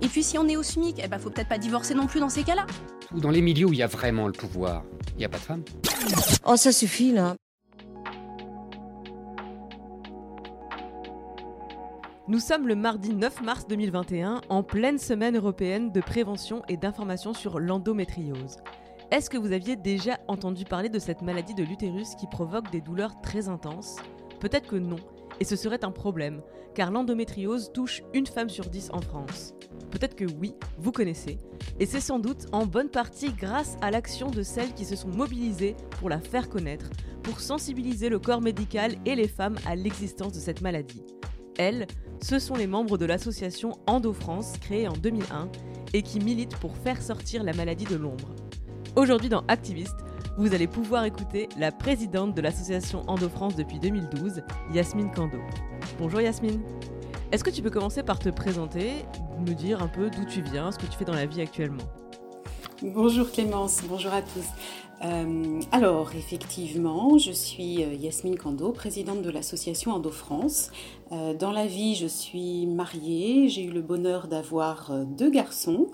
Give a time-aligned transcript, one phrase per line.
[0.00, 2.20] Et puis si on est au SMIC, eh ben faut peut-être pas divorcer non plus
[2.20, 2.66] dans ces cas-là.
[3.12, 5.42] Dans les milieux où il y a vraiment le pouvoir, il n'y a pas de
[5.42, 5.64] femmes.
[6.46, 7.34] Oh, ça suffit là.
[12.28, 17.32] Nous sommes le mardi 9 mars 2021, en pleine semaine européenne de prévention et d'information
[17.32, 18.58] sur l'endométriose.
[19.10, 22.82] Est-ce que vous aviez déjà entendu parler de cette maladie de l'utérus qui provoque des
[22.82, 23.96] douleurs très intenses?
[24.40, 24.98] Peut-être que non,
[25.40, 26.42] et ce serait un problème,
[26.74, 29.54] car l'endométriose touche une femme sur dix en France.
[29.90, 31.38] Peut-être que oui, vous connaissez,
[31.80, 35.08] et c'est sans doute en bonne partie grâce à l'action de celles qui se sont
[35.08, 36.90] mobilisées pour la faire connaître,
[37.22, 41.02] pour sensibiliser le corps médical et les femmes à l'existence de cette maladie.
[41.58, 41.86] Elles,
[42.22, 45.48] ce sont les membres de l'association Endo France, créée en 2001,
[45.94, 48.34] et qui milite pour faire sortir la maladie de l'ombre.
[48.96, 49.96] Aujourd'hui dans Activiste,
[50.36, 55.38] vous allez pouvoir écouter la présidente de l'association Endo France depuis 2012, Yasmine Kando.
[55.98, 56.60] Bonjour Yasmine.
[57.30, 59.04] Est-ce que tu peux commencer par te présenter,
[59.46, 61.84] me dire un peu d'où tu viens, ce que tu fais dans la vie actuellement?
[62.82, 64.46] Bonjour Clémence, bonjour à tous.
[65.04, 70.70] Euh, alors, effectivement, je suis euh, Yasmine Kando, présidente de l'association Endo France.
[71.12, 75.88] Euh, dans la vie, je suis mariée, j'ai eu le bonheur d'avoir deux garçons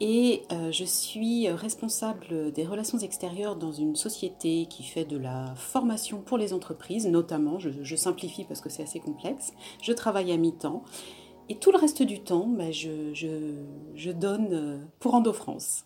[0.00, 6.22] et je suis responsable des relations extérieures dans une société qui fait de la formation
[6.22, 9.52] pour les entreprises, notamment, je, simplifie parce que c'est assez complexe.
[9.82, 10.82] Je travaille à mi-temps
[11.50, 15.84] et tout le reste du temps, bah, je, je, donne pour Endo France.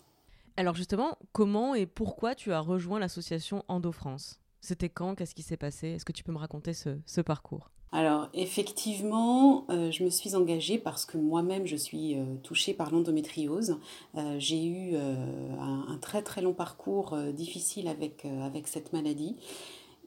[0.57, 4.41] Alors justement, comment et pourquoi tu as rejoint l'association Endo France?
[4.61, 5.15] C'était quand?
[5.15, 5.89] Qu'est-ce qui s'est passé?
[5.89, 7.71] Est-ce que tu peux me raconter ce, parcours?
[7.95, 12.91] Alors effectivement, euh, je me suis engagée parce que moi-même je suis euh, touchée par
[12.91, 13.79] l'endométriose.
[14.17, 18.27] Euh, j'ai eu un, très très long parcours difficile avec,
[18.67, 19.37] cette maladie.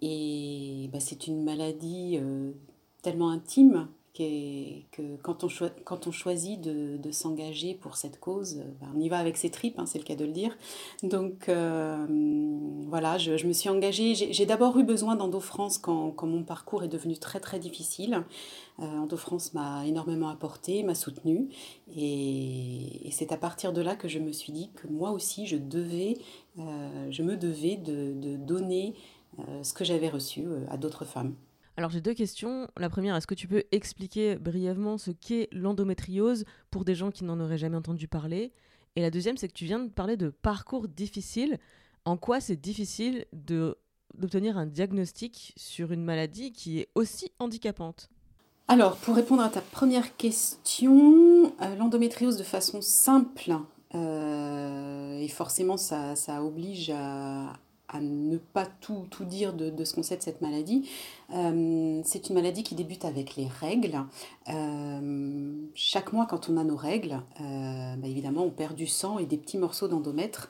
[0.01, 2.19] Et bah, c'est une maladie
[3.03, 5.47] tellement intime que quand on,
[5.83, 9.79] quand on choisit de, s'engager pour cette cause, ben, on y va avec ses tripes,
[9.79, 10.55] hein, c'est le cas de le dire.
[11.03, 12.05] Donc euh,
[12.87, 14.15] voilà, je, me suis engagée.
[14.15, 18.23] J'ai d'abord eu besoin d'Endo-France quand, quand, mon parcours est devenu très très difficile.
[18.79, 21.49] Euh, Endo-France m'a énormément apporté, m'a soutenue.
[21.95, 25.57] Et, c'est à partir de là que je me suis dit que moi aussi, je,
[25.57, 26.17] devais,
[26.59, 28.93] euh, je me devais de, de donner
[29.61, 31.35] ce que j'avais reçu à d'autres femmes.
[31.77, 32.67] Alors j'ai deux questions.
[32.75, 37.23] La première, est-ce que tu peux expliquer brièvement ce qu'est l'endométriose pour des gens qui
[37.23, 38.51] n'en auraient jamais entendu parler?
[38.95, 41.59] Et la deuxième, c'est que tu viens de parler de parcours difficile.
[42.03, 48.09] En quoi c'est difficile d'obtenir un diagnostic sur une maladie qui est aussi handicapante?
[48.67, 53.55] Alors, pour répondre à ta première question, euh, l'endométriose de façon simple,
[53.93, 57.53] euh, et forcément ça, ça oblige à,
[57.89, 60.89] à ne pas tout, tout dire de, de ce qu'on sait de cette maladie.
[61.33, 63.99] Euh, c'est une maladie qui débute avec les règles.
[64.49, 69.19] Euh, chaque mois, quand on a nos règles, euh, bah, évidemment, on perd du sang
[69.19, 70.49] et des petits morceaux d'endomètre,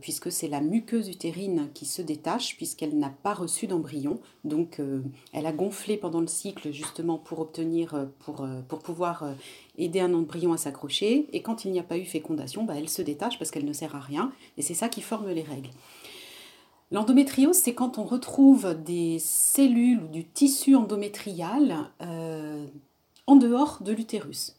[0.00, 4.18] puisque c'est la muqueuse utérine qui se détache, puisqu'elle n'a pas reçu d'embryon.
[4.42, 4.80] Donc,
[5.32, 9.22] elle a gonflé pendant le cycle, justement, pour obtenir, pour, pour pouvoir
[9.76, 11.28] aider un embryon à s'accrocher.
[11.32, 13.72] Et quand il n'y a pas eu fécondation, bah, elle se détache parce qu'elle ne
[13.72, 14.32] sert à rien.
[14.56, 15.70] Et c'est ça qui forme les règles.
[16.90, 22.66] L'endométriose, c'est quand on retrouve des cellules ou du tissu endométrial euh,
[23.26, 24.56] en dehors de l'utérus.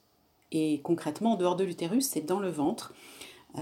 [0.52, 2.94] Et concrètement, en dehors de l'utérus, c'est dans le ventre.
[3.58, 3.62] Euh,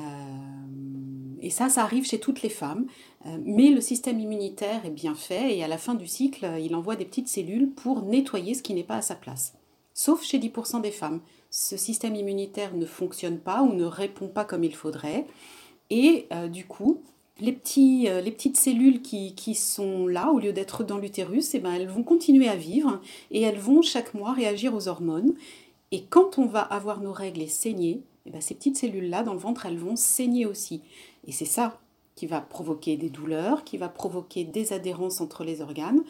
[1.41, 2.87] et ça, ça arrive chez toutes les femmes.
[3.25, 6.75] Euh, mais le système immunitaire est bien fait et à la fin du cycle, il
[6.75, 9.53] envoie des petites cellules pour nettoyer ce qui n'est pas à sa place.
[9.93, 11.21] Sauf chez 10% des femmes.
[11.51, 15.25] Ce système immunitaire ne fonctionne pas ou ne répond pas comme il faudrait.
[15.89, 17.01] Et du coup,
[17.41, 21.73] euh, les petites cellules qui, qui, sont là, au lieu d'être dans l'utérus, eh ben,
[21.73, 23.01] elles vont continuer à vivre
[23.31, 25.33] et elles vont chaque mois réagir aux hormones.
[25.91, 29.33] Et quand on va avoir nos règles et saigner, eh ben, ces petites cellules-là dans
[29.33, 30.81] le ventre, elles vont saigner aussi.
[31.27, 31.79] Et c'est ça
[32.17, 36.01] qui va provoquer des douleurs, qui va provoquer des adhérences entre les organes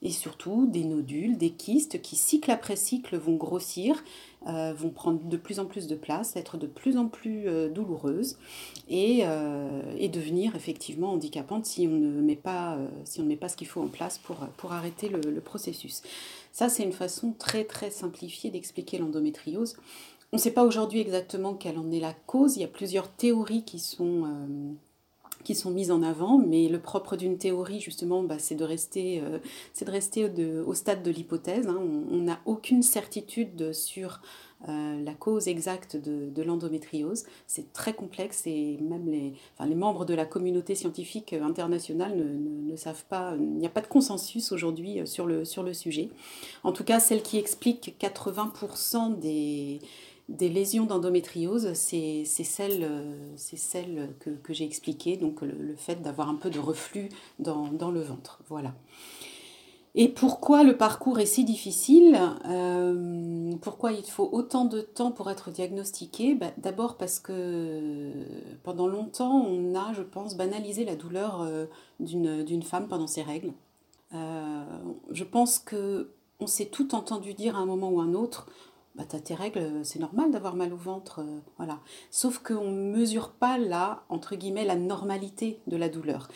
[0.00, 4.04] et surtout des nodules, des kystes qui cycle après cycle vont grossir,
[4.46, 7.68] euh, vont prendre de plus en plus de place, être de plus en plus euh,
[7.68, 8.38] douloureuses
[8.88, 13.36] et, euh, et, devenir effectivement handicapantes si on ne met pas, si on ne met
[13.36, 16.02] pas ce qu'il faut en place pour, pour arrêter le, le processus.
[16.52, 19.76] Ça, c'est une façon très très simplifiée d'expliquer l'endométriose.
[20.32, 22.56] On ne sait pas aujourd'hui exactement quelle en est la cause.
[22.56, 24.24] Il y a plusieurs théories qui sont
[25.46, 29.20] qui sont mises en avant, mais le propre d'une théorie, justement, bah, c'est de rester,
[29.20, 29.38] euh,
[29.72, 30.24] c'est de rester
[30.66, 31.68] au stade de l'hypothèse.
[31.68, 31.80] Hein.
[32.10, 34.20] On n'a aucune certitude sur
[34.68, 37.26] euh, la cause exacte de, l'endométriose.
[37.46, 42.72] C'est très complexe et même les, enfin, les membres de la communauté scientifique internationale ne,
[42.72, 45.74] ne, savent pas, il n'y a pas de consensus aujourd'hui euh, sur le, sur le
[45.74, 46.08] sujet.
[46.64, 49.78] En tout cas, celle qui explique 80% des
[50.28, 56.50] des lésions d'endométriose, c'est celle, euh, que, j'ai expliquées, donc le, fait d'avoir un peu
[56.50, 57.08] de reflux
[57.38, 58.40] dans, le ventre.
[58.48, 58.74] Voilà.
[59.94, 65.30] Et pourquoi le parcours est si difficile euh, Pourquoi il faut autant de temps pour
[65.30, 66.34] être diagnostiqué?
[66.34, 68.12] Bah, D'abord parce que
[68.62, 71.66] pendant longtemps, on a, je pense, banalisé la douleur euh,
[72.00, 73.52] d'une femme pendant ses règles.
[74.12, 78.46] je pense que on s'est tout entendu dire à un moment ou à un autre
[78.96, 81.80] bah, tes règles, c'est normal d'avoir mal au ventre, euh, voilà.
[82.10, 86.28] Sauf qu'on ne mesure pas là, entre guillemets, la normalité de la douleur.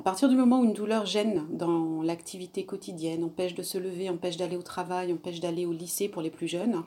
[0.00, 4.10] À partir du moment où une douleur gêne dans l'activité quotidienne, empêche de se lever,
[4.10, 6.82] empêche d'aller au travail, empêche d'aller au lycée pour les plus jeunes,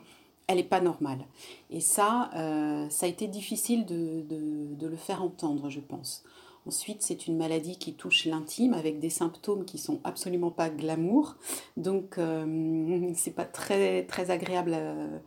[0.46, 1.24] elle n'est pas normale.
[1.70, 6.24] Et ça, euh, ça a été difficile de, le faire entendre, je pense.
[6.64, 11.36] Ensuite, c'est une maladie qui touche l'intime avec des symptômes qui sont absolument pas glamour.
[11.76, 15.18] Donc, euh, c'est pas très, très agréable euh,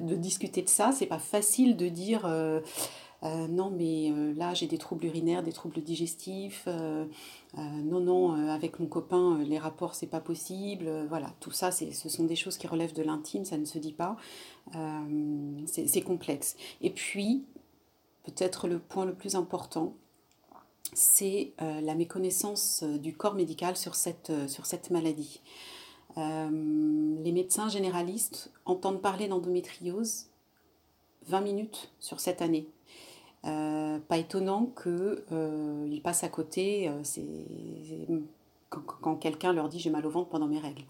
[0.00, 0.92] de discuter de ça.
[0.92, 2.60] C'est pas facile de dire euh,
[3.22, 6.66] non, mais là j'ai des troubles urinaires, des troubles digestifs.
[7.56, 11.06] non, non, avec mon copain, les rapports c'est pas possible.
[11.08, 13.92] voilà, tout ça, ce sont des choses qui relèvent de l'intime, ça ne se dit
[13.92, 14.16] pas.
[15.66, 16.56] c'est complexe.
[16.80, 17.44] Et puis,
[18.24, 19.94] peut-être le point le plus important,
[20.92, 24.46] c'est euh, la méconnaissance euh, du corps médical sur cette, euh,
[24.90, 25.40] maladie.
[26.16, 30.26] les médecins généralistes entendent parler d'endométriose
[31.28, 32.66] 20 minutes sur cette année.
[33.42, 36.90] pas étonnant qu'ils passent à côté
[38.68, 40.84] quand, quand quelqu'un leur dit j'ai mal au ventre pendant mes règles.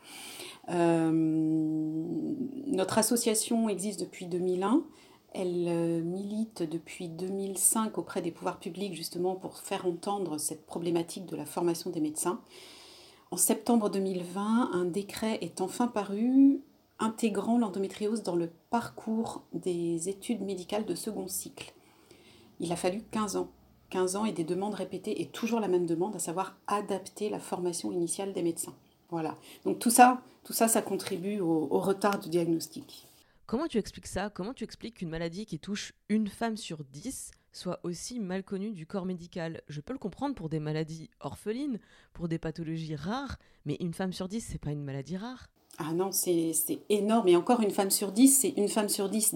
[2.67, 4.83] notre association existe depuis 2001.
[5.35, 11.27] Elle euh, milite depuis 2005 auprès des pouvoirs publics justement pour faire entendre cette problématique
[11.27, 12.41] de la formation des médecins.
[13.31, 16.61] En septembre 2020, un décret est enfin paru
[16.99, 21.73] intégrant l'endométriose dans le parcours des études médicales de second cycle.
[22.61, 23.49] Il a fallu 15 ans.
[23.89, 27.39] 15 ans et des demandes répétées et toujours la même demande, à savoir adapter la
[27.39, 28.75] formation initiale des médecins.
[29.11, 29.37] Voilà.
[29.65, 33.07] Donc tout ça, tout ça, contribue au, au retard du diagnostic.
[33.53, 34.31] Comment tu expliques ça?
[34.31, 38.73] Comment tu expliques qu'une maladie qui touche une femme sur dix soit aussi mal connue
[38.73, 39.61] du corps médical?
[39.69, 41.79] Je peux le comprendre pour des maladies orphelines,
[42.15, 45.51] pour des pathologies rares, mais une femme sur dix, c'est pas une maladie rare?
[45.77, 46.55] Ah non, c'est
[46.89, 47.29] énorme.
[47.29, 49.35] Et encore, une femme sur dix, c'est une femme sur dix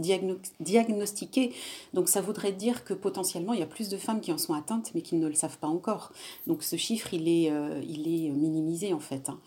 [0.60, 1.52] diagnostiquée.
[1.92, 4.54] Donc ça voudrait dire que potentiellement, il y a plus de femmes qui en sont
[4.54, 6.10] atteintes, mais qui ne le savent pas encore.
[6.46, 9.28] Donc ce chiffre, il est, euh, il est minimisé en fait.
[9.28, 9.38] Hein.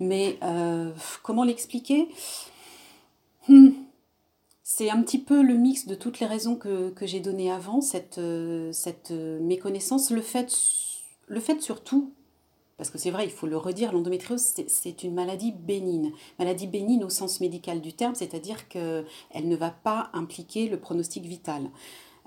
[0.00, 0.90] Mais euh,
[1.22, 2.08] comment l'expliquer?
[3.46, 3.75] Hmm
[4.68, 8.18] c'est un petit peu le mix de toutes les raisons que, j'ai données avant, cette,
[8.18, 8.72] euh,
[9.12, 10.50] euh, méconnaissance, le fait,
[11.60, 12.10] surtout,
[12.76, 16.10] parce que c'est vrai, il faut le redire, l'endométriose, c'est une maladie bénigne.
[16.40, 19.04] Maladie bénigne au sens médical du terme, c'est-à-dire qu'elle
[19.44, 21.70] ne va pas impliquer le pronostic vital.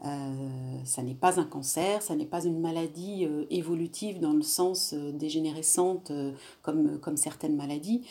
[0.06, 4.94] Euh, ça n'est pas un cancer, ça n'est pas une maladie évolutive dans le sens
[4.94, 6.14] dégénérescente
[6.62, 8.02] comme certaines maladies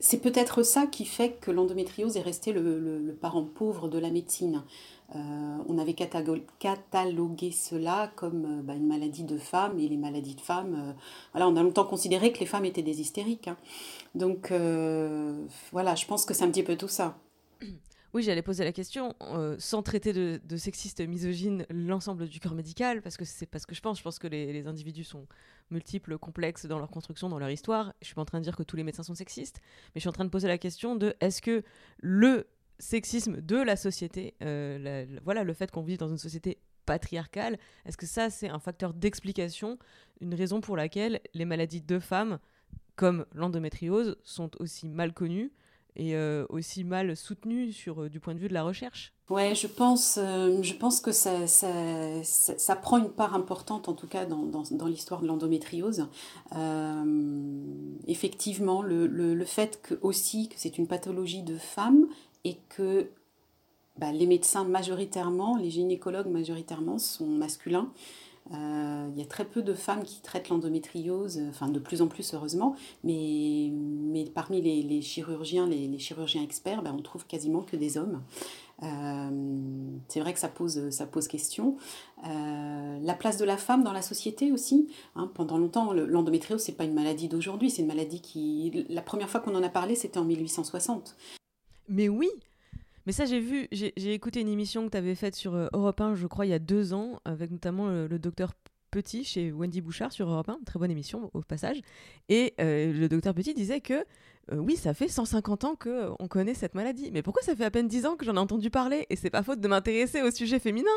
[0.00, 4.62] c'est peut-être ça qui fait que l'endométriose est resté le, parent pauvre de la médecine.
[5.16, 10.34] Euh, on avait catalogué cela comme euh, bah, une maladie de femme et les maladies
[10.34, 10.94] de femmes.
[11.34, 13.48] Euh, on a longtemps considéré que les femmes étaient des hystériques.
[13.48, 13.56] Hein.
[14.14, 14.52] Donc
[15.72, 17.16] voilà, je pense que c'est un petit peu tout ça.
[18.14, 19.14] Oui, j'allais poser la question,
[19.58, 23.74] sans traiter de, sexiste misogyne l'ensemble du corps médical, parce que c'est pas ce que
[23.74, 23.98] je pense.
[23.98, 25.26] Je pense que les individus sont
[25.70, 27.92] multiples, complexes dans leur construction, dans leur histoire.
[28.00, 30.00] Je suis pas en train de dire que tous les médecins sont sexistes, mais je
[30.00, 31.62] suis en train de poser la question de est-ce que
[32.00, 32.46] le
[32.78, 37.96] sexisme de la société, euh, voilà, le fait qu'on vit dans une société patriarcale, est-ce
[37.96, 39.78] que ça c'est un facteur d'explication,
[40.20, 42.38] une raison pour laquelle les maladies de femmes,
[42.96, 45.52] comme l'endométriose, sont aussi mal connues
[45.98, 50.14] est aussi mal soutenue sur, du point de vue de la recherche Ouais, je pense,
[50.16, 55.26] je pense que ça, ça, prend une part importante, en tout cas, dans, l'histoire de
[55.26, 56.06] l'endométriose.
[58.06, 62.06] effectivement, le, fait que, aussi que c'est une pathologie de femme
[62.44, 63.10] et que
[63.98, 67.90] bah, les médecins majoritairement, les gynécologues majoritairement sont masculins.
[68.54, 72.08] Euh, il y a très peu de femmes qui traitent l'endométriose, enfin de plus en
[72.08, 72.74] plus heureusement,
[73.04, 78.22] mais, mais parmi les, chirurgiens, les, chirurgiens experts, bah, on trouve quasiment que des hommes.
[78.82, 79.30] Euh,
[80.06, 81.76] c'est vrai que ça pose, ça pose question.
[82.26, 84.88] Euh, la place de la femme dans la société aussi.
[85.16, 88.86] Hein, pendant longtemps, l'endométriose, c'est pas une maladie d'aujourd'hui, c'est une maladie qui...
[88.88, 91.16] La première fois qu'on en a parlé, c'était en 1860.
[91.88, 92.30] Mais oui,
[93.08, 95.98] mais ça, j'ai vu, j'ai écouté une émission que tu avais faite sur euh, Europe
[95.98, 98.52] 1, je crois, il y a deux ans, avec notamment le, docteur
[98.90, 101.80] Petit chez Wendy Bouchard sur Europe 1, très bonne émission au passage.
[102.28, 104.04] Et euh, le docteur Petit disait que
[104.52, 107.08] euh, oui, ça fait 150 ans qu'on connaît cette maladie.
[107.10, 109.06] Mais pourquoi ça fait à peine 10 ans que j'en ai entendu parler?
[109.08, 110.90] Et c'est pas faute de m'intéresser au sujet féminin.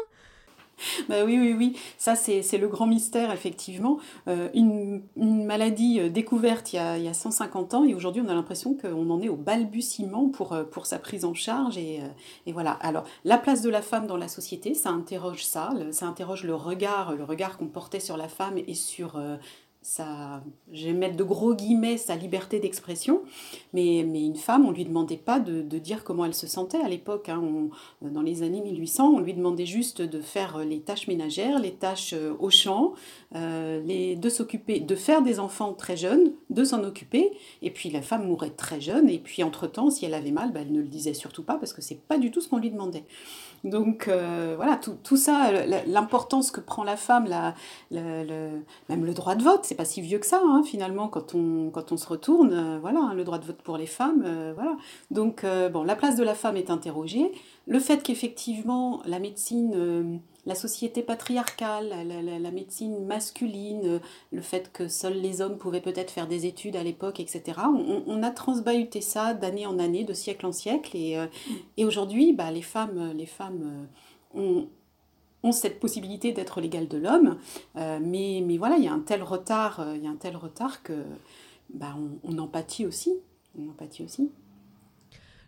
[1.09, 3.99] Bah oui, oui, oui, ça c'est le grand mystère, effectivement.
[4.27, 7.93] Euh, une, une, maladie euh, découverte il y, a, il y a 150 ans et
[7.93, 11.33] aujourd'hui on a l'impression qu'on en est au balbutiement pour, euh, pour sa prise en
[11.33, 11.77] charge.
[11.77, 12.01] Et,
[12.45, 12.71] et, voilà.
[12.71, 16.55] Alors, la place de la femme dans la société, ça interroge ça, ça interroge le
[16.55, 19.19] regard, le regard qu'on portait sur la femme et sur
[19.81, 23.21] sa, je vais mettre de gros guillemets, sa liberté d'expression.
[23.73, 26.81] Mais, mais une femme, on lui demandait pas de, de dire comment elle se sentait
[26.81, 27.29] à l'époque.
[27.29, 27.43] Hein.
[28.01, 32.13] Dans les années 1800, on lui demandait juste de faire les tâches ménagères, les tâches
[32.13, 32.93] euh, au champ,
[33.35, 37.31] euh, les, de s'occuper, de faire des enfants très jeunes, de s'en occuper.
[37.61, 39.09] Et puis la femme mourait très jeune.
[39.09, 41.73] Et puis entre-temps, si elle avait mal, bah, elle ne le disait surtout pas parce
[41.73, 43.03] que c'est pas du tout ce qu'on lui demandait.
[43.63, 45.51] Donc euh, voilà, tout, tout ça,
[45.86, 47.27] l'importance que prend la femme,
[47.91, 48.50] le,
[48.89, 51.70] même le droit de vote, c'est pas si vieux que ça hein, finalement quand on,
[51.70, 54.53] quand on se retourne, euh, voilà, hein, le droit de vote pour les femmes, euh,
[54.56, 54.77] voilà.
[55.12, 57.32] Donc bon, la place de la femme est interrogée.
[57.68, 64.00] Le fait qu'effectivement la médecine la société patriarcale, la, médecine masculine,
[64.31, 67.60] le fait que seuls les hommes pouvaient peut-être faire des études à l'époque, etc.
[68.07, 71.27] On, a transbahuté ça d'année en année, de siècle en siècle, et, euh,
[71.77, 73.88] et aujourd'hui, bah, les femmes, les femmes
[74.36, 74.67] euh, ont,
[75.43, 77.38] ont cette possibilité d'être l'égal de l'homme,
[77.77, 80.36] euh, mais, mais voilà, il y a un tel retard, il y a un tel
[80.36, 81.03] retard que
[81.71, 83.13] bah, on, on aussi.
[83.60, 84.31] On en pâtit aussi.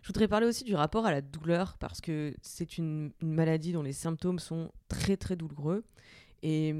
[0.04, 3.80] Je voudrais parler aussi du rapport à la douleur parce que c'est une, maladie dont
[3.80, 5.82] les symptômes sont très très douloureux.
[6.42, 6.74] Et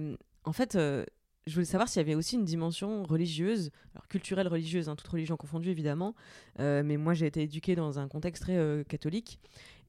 [0.44, 1.06] en fait, euh,
[1.46, 5.08] je voulais savoir s'il y avait aussi une dimension religieuse, alors culturelle religieuse, hein, toute
[5.08, 6.14] religion confondue évidemment.
[6.60, 9.40] Euh, mais moi j'ai été éduquée dans un contexte très euh, catholique.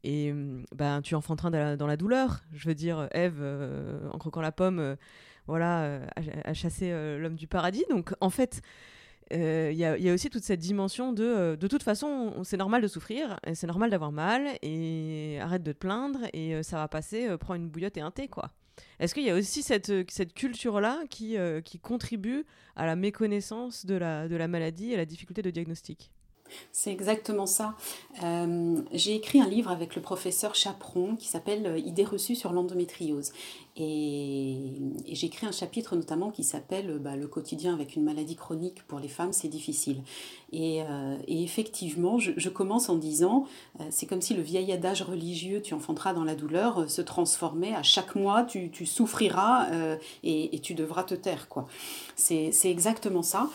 [0.06, 0.34] Et
[0.74, 2.40] ben, tu enfanteras dans la, douleur.
[2.54, 3.44] Je veux dire, Ève,
[4.14, 4.96] en croquant la pomme,
[5.48, 7.84] voilà, a, a chassé l'homme du paradis.
[7.90, 8.62] Donc en fait,
[9.34, 12.84] euh, il y, a aussi toute cette dimension de euh, de toute façon c'est normal
[12.84, 16.88] de souffrir c'est normal d'avoir mal et arrête de te plaindre et euh, ça va
[16.88, 18.52] passer prends une bouillotte et un thé quoi.
[19.00, 23.86] Est-ce qu'il y a aussi cette, cette culture là qui, qui contribue à la méconnaissance
[23.86, 26.12] de la, de la maladie et à la difficulté de diagnostic?
[26.72, 27.76] C'est exactement ça.
[28.24, 32.54] Euh, j'ai écrit un livre avec le professeur Chaperon qui s'appelle euh, Idées reçues sur
[32.54, 33.32] l'endométriose.
[33.78, 34.72] Et,
[35.12, 39.00] j'ai écrit un chapitre notamment qui s'appelle bah, Le quotidien avec une maladie chronique pour
[39.00, 40.02] les femmes, c'est difficile.
[40.54, 43.48] Et, euh, effectivement, je, commence en disant
[43.90, 47.84] c'est comme si le vieil adage religieux tu enfanteras dans la douleur se transformait à
[47.84, 49.68] chaque mois, tu, tu souffriras
[50.24, 51.50] et, et, tu devras te taire.
[51.50, 51.68] quoi.
[52.16, 53.50] C'est exactement ça.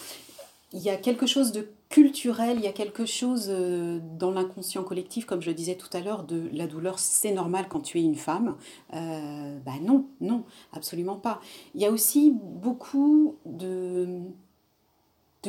[0.74, 4.84] Il y a quelque chose de culturel, il y a quelque chose euh, dans l'inconscient
[4.84, 8.02] collectif, comme je disais tout à l'heure, de la douleur, c'est normal quand tu es
[8.02, 8.56] une femme.
[8.94, 11.40] Euh, bah non, non, absolument pas.
[11.74, 14.20] Il y a aussi beaucoup de,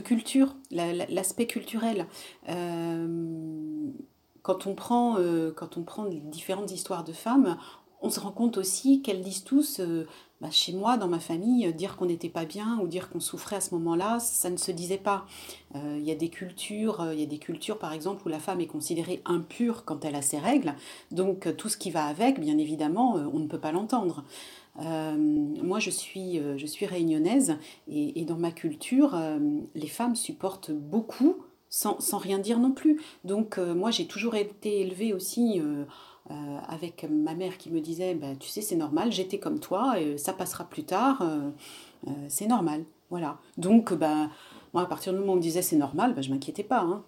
[0.04, 2.08] culture, l'aspect culturel.
[2.50, 3.88] Euh,
[4.42, 5.18] quand on, prend,
[5.56, 7.58] quand on prend les différentes histoires de femmes,
[8.02, 10.08] on se rend compte aussi qu'elles disent tous, euh,
[10.42, 13.20] bah, chez moi, dans ma famille, euh, dire qu'on n'était pas bien ou dire qu'on
[13.20, 15.28] souffrait à ce moment-là, ça ne se disait pas.
[15.76, 18.40] Euh, il y a des cultures, il y a des cultures par exemple où la
[18.40, 20.74] femme est considérée impure quand elle a ses règles,
[21.12, 24.24] donc tout ce qui va avec, bien évidemment, on ne peut pas l'entendre.
[24.78, 27.58] moi, je suis, je suis réunionnaise
[27.88, 29.18] et, et dans ma culture,
[29.76, 31.38] les femmes supportent beaucoup
[31.70, 33.00] sans, sans, rien dire non plus.
[33.24, 35.62] Donc, moi, j'ai toujours été élevée aussi
[36.30, 40.00] euh, avec ma mère qui me disait bah, Tu sais, c'est normal, j'étais comme toi,
[40.00, 41.50] et ça passera plus tard, euh,
[42.08, 42.84] euh, c'est normal.
[43.10, 43.40] Voilà.
[43.58, 44.30] Donc, bah,
[44.74, 46.82] moi, à partir du moment où on me disait c'est normal, bah, je m'inquiétais pas.
[46.82, 47.04] Hein.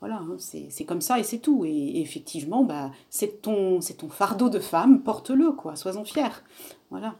[0.00, 1.64] Voilà, hein, c'est comme ça et c'est tout.
[1.64, 5.74] Et, effectivement, bah, c'est ton, ton fardeau de femme, porte-le, quoi.
[5.74, 6.44] Sois-en fier.
[6.90, 7.16] Voilà.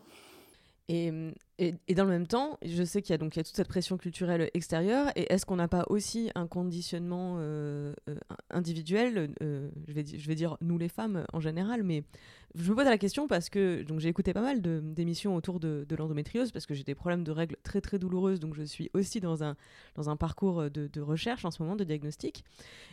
[0.93, 1.13] Et,
[1.87, 4.51] et, dans le même temps, je sais qu'il y, a donc, toute cette pression culturelle
[4.55, 5.13] extérieure.
[5.15, 8.17] Et est-ce qu'on n'a pas aussi un conditionnement euh, euh,
[8.51, 12.03] individuel euh, je, vais, dire nous les femmes en général, mais
[12.57, 16.51] je me pose la question parce que j'ai écouté pas mal d'émissions autour de, l'endométriose
[16.51, 18.41] parce que j'ai des problèmes de règles très très douloureuses.
[18.41, 19.55] Donc je suis aussi dans un,
[19.95, 22.43] dans un parcours de recherche en ce moment, de diagnostic.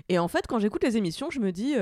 [0.07, 1.73] Et en fait, quand j'écoute les émissions, je me dis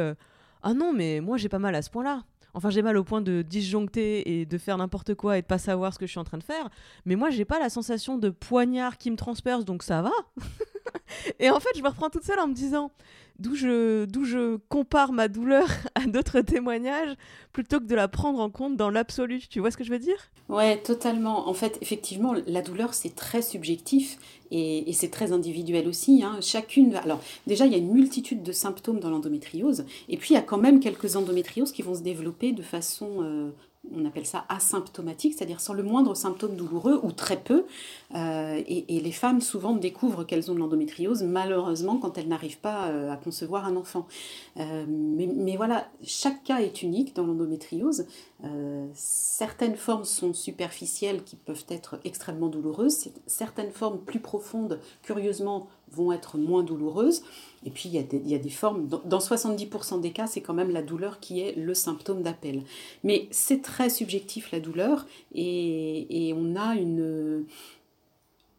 [0.62, 2.24] ah non, mais moi j'ai pas mal à ce point-là.
[2.56, 5.58] Enfin, j'ai mal au point de disjoncter et de faire n'importe quoi et de pas
[5.58, 6.70] savoir ce que je suis en train de faire.
[7.06, 10.12] Mais moi, j'ai pas la sensation de poignard qui me transperce, donc ça va.
[11.40, 12.92] et en fait, je me reprends toute seule en me disant
[13.40, 17.16] d'où je, d'où je compare ma douleur à d'autres témoignages
[17.52, 19.42] plutôt que de la prendre en compte dans l'absolu.
[19.50, 20.32] Tu vois ce que je veux dire?
[20.48, 21.50] Ouais, totalement.
[21.50, 24.20] En fait, effectivement, la douleur, c'est très subjectif
[24.52, 26.24] et, c'est très individuel aussi.
[26.24, 26.38] Hein.
[26.42, 26.96] Chacune.
[26.96, 30.40] Alors, déjà, il y a une multitude de symptômes dans l'endométriose, et puis il y
[30.40, 33.50] a quand même quelques endométrioses qui vont se développer de façon euh,
[33.94, 37.66] on appelle ça asymptomatique, c'est-à-dire sans le moindre symptôme douloureux ou très peu.
[38.16, 42.88] Euh, et, les femmes souvent découvrent qu'elles ont de l'endométriose, malheureusement, quand elles n'arrivent pas
[42.88, 44.08] euh, à concevoir un enfant.
[44.58, 48.06] Euh, mais, voilà, chaque cas est unique dans l'endométriose.
[48.94, 53.10] certaines formes sont superficielles qui peuvent être extrêmement douloureuses.
[53.28, 57.24] Certaines formes plus profondes, curieusement, vont être moins douloureuses.
[57.66, 60.28] Et puis, il y a des, il y a des formes, dans, 70% des cas,
[60.28, 62.64] c'est quand même la douleur qui est le symptôme d'appel.
[63.04, 67.46] Mais c'est très subjectif, la douleur, et, et on a une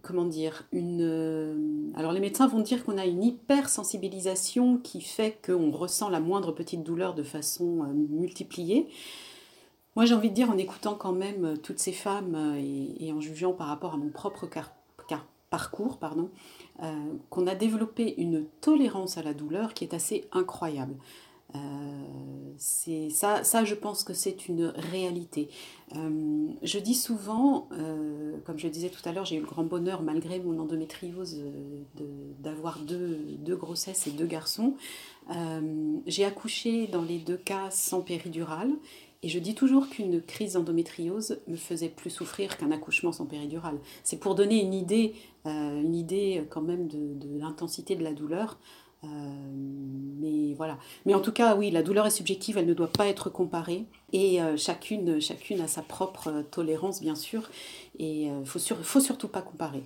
[0.06, 1.92] comment dire, une...
[1.96, 6.52] Alors les médecins vont dire qu'on a une hypersensibilisation qui fait qu'on ressent la moindre
[6.52, 8.88] petite douleur de façon euh, multipliée.
[9.96, 13.12] Moi j'ai envie de dire en écoutant quand même euh, toutes ces femmes euh, et,
[13.12, 14.70] en jugeant par rapport à mon propre car,
[15.50, 16.30] parcours, pardon,
[16.82, 20.94] euh, qu'on a développé une tolérance à la douleur qui est assez incroyable.
[21.54, 21.58] Euh,
[22.58, 25.48] ça, je pense que c'est une réalité.
[25.94, 27.68] Euh, je dis souvent,
[28.44, 31.42] comme je disais tout à l'heure, j'ai eu le grand bonheur, malgré mon endométriose,
[32.40, 34.74] d'avoir deux, deux, grossesses et deux garçons.
[36.06, 38.70] j'ai accouché dans les deux cas sans péridurale.
[39.22, 43.78] Et je dis toujours qu'une crise d'endométriose me faisait plus souffrir qu'un accouchement sans péridurale.
[44.04, 45.14] C'est pour donner une idée,
[45.50, 48.58] une idée quand même de, l'intensité de la douleur.
[49.04, 49.08] Euh,
[50.18, 50.78] mais voilà.
[51.04, 53.84] Mais en tout cas, oui, la douleur est subjective, elle ne doit pas être comparée.
[54.12, 57.50] Et euh, chacune, chacune a sa propre tolérance, bien sûr.
[57.98, 59.82] Et il ne faut, faut surtout pas comparer.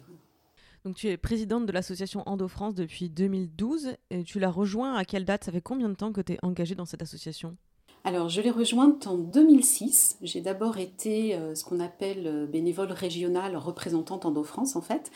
[0.85, 5.05] Donc tu es présidente de l'association Endo France depuis 2012 et tu l'as rejoint à
[5.05, 5.44] quelle date?
[5.44, 7.57] Ça fait combien de temps que tu es engagée dans cette association?
[8.02, 10.16] Alors, je l'ai rejointe en 2006.
[10.22, 15.10] J'ai d'abord été euh, ce qu'on appelle euh, bénévole régionale représentante Endo-France, en fait,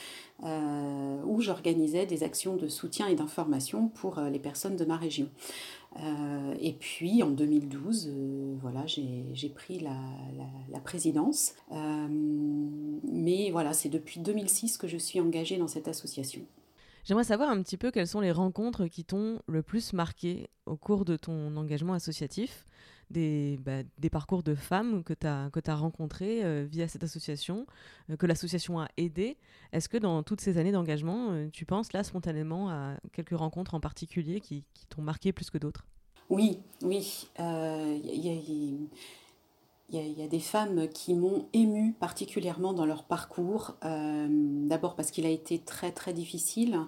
[0.44, 5.30] euh, où j'organisais des actions de soutien et d'information pour les personnes de ma région.
[6.60, 8.10] et puis, en 2012,
[8.60, 9.96] voilà, j'ai pris la,
[10.70, 11.54] la présidence.
[11.70, 16.42] mais voilà, c'est depuis 2006 que je suis engagée dans cette association.
[17.04, 20.76] J'aimerais savoir un petit peu quelles sont les rencontres qui t'ont le plus marqué au
[20.76, 22.64] cours de ton engagement associatif,
[23.10, 27.04] des, bah, des parcours de femmes que tu as, que as rencontrées euh, via cette
[27.04, 27.66] association,
[28.10, 29.36] euh, que l'association a aidé.
[29.72, 33.74] Est-ce que dans toutes ces années d'engagement, euh, tu penses là spontanément à quelques rencontres
[33.74, 35.86] en particulier qui, qui t'ont marqué plus que d'autres?
[36.30, 37.28] Oui, oui.
[37.38, 38.88] Il
[39.92, 43.76] il y, a, des femmes qui m'ont émue particulièrement dans leur parcours.
[43.84, 44.26] Euh,
[44.66, 46.80] d'abord parce qu'il a été très très difficile,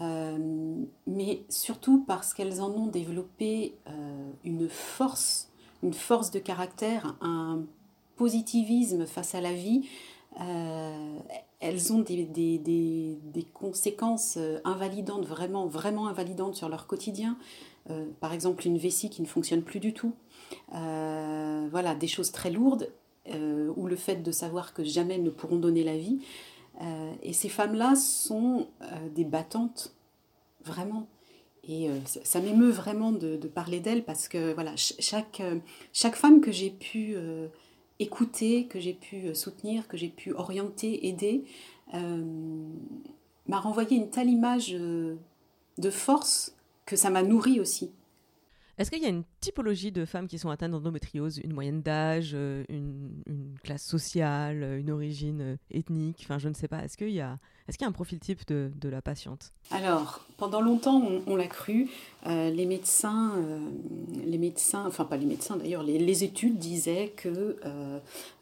[0.00, 5.50] euh, mais surtout parce qu'elles en ont développé euh, une force,
[5.84, 7.62] une force de caractère, un
[8.16, 9.88] positivisme face à la vie.
[11.60, 17.36] elles ont des, des, des, conséquences invalidantes, vraiment, vraiment invalidantes sur leur quotidien.
[18.20, 20.14] par exemple, une vessie qui ne fonctionne plus du tout.
[20.74, 22.90] Euh, voilà, des choses très lourdes,
[23.30, 26.18] euh, ou le fait de savoir que jamais ne pourront donner la vie.
[26.82, 28.66] Euh, et ces femmes-là sont
[29.14, 29.94] des battantes,
[30.64, 31.06] vraiment.
[31.68, 31.88] Et
[32.24, 35.42] ça m'émeut vraiment de, parler d'elles parce que voilà, chaque,
[35.92, 37.16] chaque femme que j'ai pu
[37.98, 41.44] écouter, que j'ai pu soutenir, que j'ai pu orienter, aider,
[41.92, 46.54] m'a renvoyé une telle image de force
[46.86, 47.90] que ça m'a nourri aussi.
[48.76, 52.30] Est-ce qu'il y a une typologie de femmes qui sont atteintes d'endométriose Une moyenne d'âge,
[52.32, 53.10] euh, une,
[53.62, 56.82] classe sociale, euh, une origine euh, ethnique Enfin, je ne sais pas.
[56.82, 59.52] Est-ce qu'il y a, Est-ce qu'il y a un profil type de, de la patiente?
[59.70, 61.90] Alors, pendant longtemps, on, l'a cru.
[62.26, 63.32] Les médecins,
[64.24, 67.56] les médecins, enfin pas les médecins d'ailleurs, les, études disaient que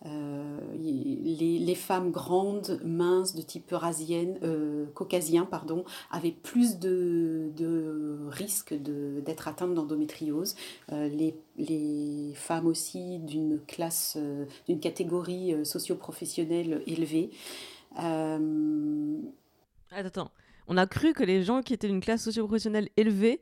[0.05, 4.39] les, les, femmes grandes, minces, de type eurasienne,
[4.95, 10.55] caucasien, pardon, avaient plus de, de risques d'être atteintes d'endométriose.
[10.93, 14.19] Les, les femmes aussi d'une classe,
[14.67, 17.31] d'une catégorie socio-professionnelle élevée.
[17.99, 19.19] Euh...
[19.91, 20.31] Attends,
[20.69, 23.41] on a cru que les gens qui étaient d'une classe socio-professionnelle élevée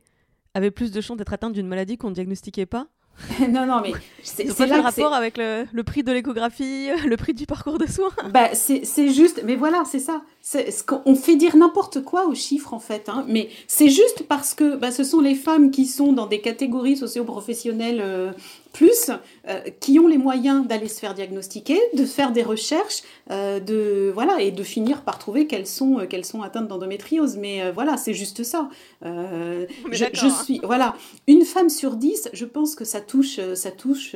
[0.53, 2.87] avaient plus de chances d'être atteints d'une maladie qu'on ne diagnostiquait pas?
[3.49, 3.91] non, non, mais
[4.23, 7.85] c'est là le rapport avec le, le, prix de l'échographie, le prix du parcours de
[7.85, 8.11] soins?
[8.31, 10.21] Bah, c'est juste, mais voilà, c'est ça.
[10.41, 10.57] Ce
[11.05, 14.75] on fait dire n'importe quoi aux chiffres en fait, hein, mais c'est juste parce que
[14.75, 18.31] bah, ce sont les femmes qui sont dans des catégories socio-professionnelles euh,
[18.71, 19.11] plus,
[19.47, 24.11] euh, qui ont les moyens d'aller se faire diagnostiquer, de faire des recherches, euh, de
[24.13, 27.37] voilà et de finir par trouver qu'elles sont euh, qu'elles sont atteintes d'endométriose.
[27.37, 28.69] Mais voilà, c'est juste ça.
[29.01, 30.29] je, je, hein.
[30.43, 30.95] suis voilà
[31.27, 32.29] une femme sur dix.
[32.33, 34.15] Je pense que ça touche ça touche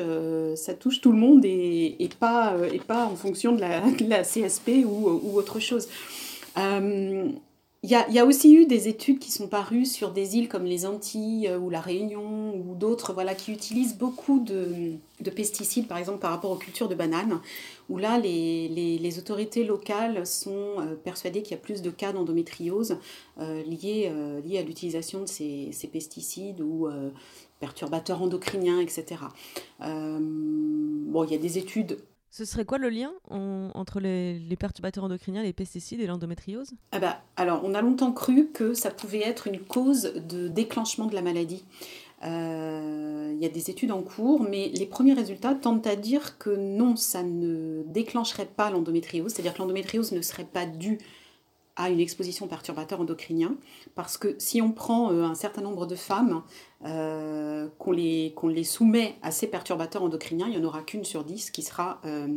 [0.56, 4.10] ça touche tout le monde et, et pas et pas en fonction de la, de
[4.10, 5.88] la CSP ou, ou autre chose.
[7.88, 10.88] Il y, a, aussi eu des études qui sont parues sur des îles comme les
[10.88, 14.96] Antilles euh, ou la Réunion ou d'autres voilà, qui utilisent beaucoup de,
[15.30, 17.40] pesticides, par exemple par rapport aux cultures de bananes,
[17.88, 22.98] où là les, autorités locales sont euh, persuadées qu'il y a plus de cas d'endométriose
[23.40, 26.88] euh, liés, à l'utilisation de ces, pesticides ou
[27.60, 29.22] perturbateurs endocriniens, etc.
[29.80, 32.00] bon, il y a des études
[32.36, 36.74] ce serait quoi le lien entre les, perturbateurs endocriniens, les pesticides et l'endométriose?
[36.92, 41.06] Ah bah, Alors, on a longtemps cru que ça pouvait être une cause de déclenchement
[41.06, 41.64] de la maladie.
[42.24, 46.38] Euh, il y a des études en cours, mais les premiers résultats tendent à dire
[46.38, 50.98] que non, ça ne déclencherait pas l'endométriose, c'est-à-dire que l'endométriose ne serait pas due
[51.76, 53.56] à une exposition perturbateur endocrinien,
[53.96, 56.42] parce que si on prend euh, un certain nombre de femmes,
[56.86, 61.24] euh, qu'on les, les soumet à ces perturbateurs endocriniens, il n'y en aura qu'une sur
[61.24, 62.28] dix qui sera, euh,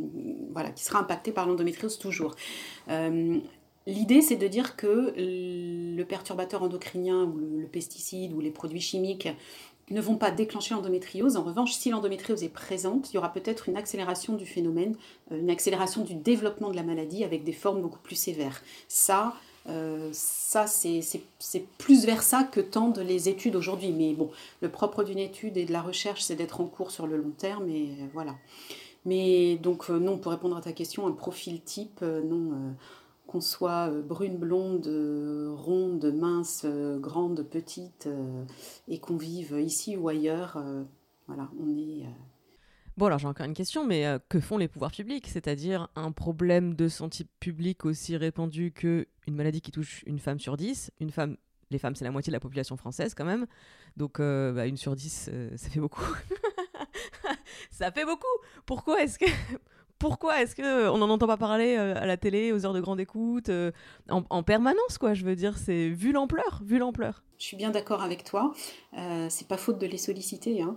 [0.53, 2.35] voilà, qui sera impactée par l'endométriose toujours.
[3.89, 9.29] L'idée, c'est de dire que le perturbateur endocrinien ou le, pesticide ou les produits chimiques
[9.91, 11.37] ne vont pas déclencher l'endométriose.
[11.37, 14.97] En revanche, si l'endométriose est présente, il y aura peut-être une accélération du phénomène,
[15.33, 18.63] euh, une accélération du développement de la maladie avec des formes beaucoup plus sévères.
[18.89, 19.35] Ça,
[19.69, 21.01] euh, ça c'est
[21.79, 23.93] plus vers ça que tendent les études aujourd'hui.
[23.93, 27.07] Mais bon, le propre d'une étude et de la recherche, c'est d'être en cours sur
[27.07, 28.35] le long terme, et euh, voilà.
[29.05, 32.75] Mais donc, non, pour répondre à ta question, un profil type, non
[33.29, 38.09] qu'on soit euh, brune, blonde, euh, ronde, mince, euh, grande, petite,
[38.89, 40.61] et qu'on vive ici ou ailleurs,
[41.27, 42.07] voilà, on est...
[42.97, 45.29] Bon, alors j'ai encore une question, mais que font les pouvoirs publics?
[45.29, 50.57] C'est-à-dire un problème de santé publique aussi répandu qu'une maladie qui touche une femme sur
[50.57, 50.91] dix?
[50.99, 51.37] Une femme,
[51.71, 53.47] les femmes, c'est la moitié de la population française quand même.
[53.97, 56.03] Donc, bah, une sur dix, ça fait beaucoup.
[57.71, 58.27] ça fait beaucoup
[58.67, 59.27] Pourquoi est-ce que
[59.99, 63.01] pourquoi est-ce qu'on n'en entend pas parler euh, à la télé, aux heures de grande
[63.01, 63.73] écoute, euh,
[64.09, 67.23] en, permanence, quoi Je veux dire, c'est vu l'ampleur, vu l'ampleur.
[67.39, 68.53] Je suis bien d'accord avec toi.
[68.97, 70.61] Euh, c'est pas faute de les solliciter.
[70.61, 70.77] Hein.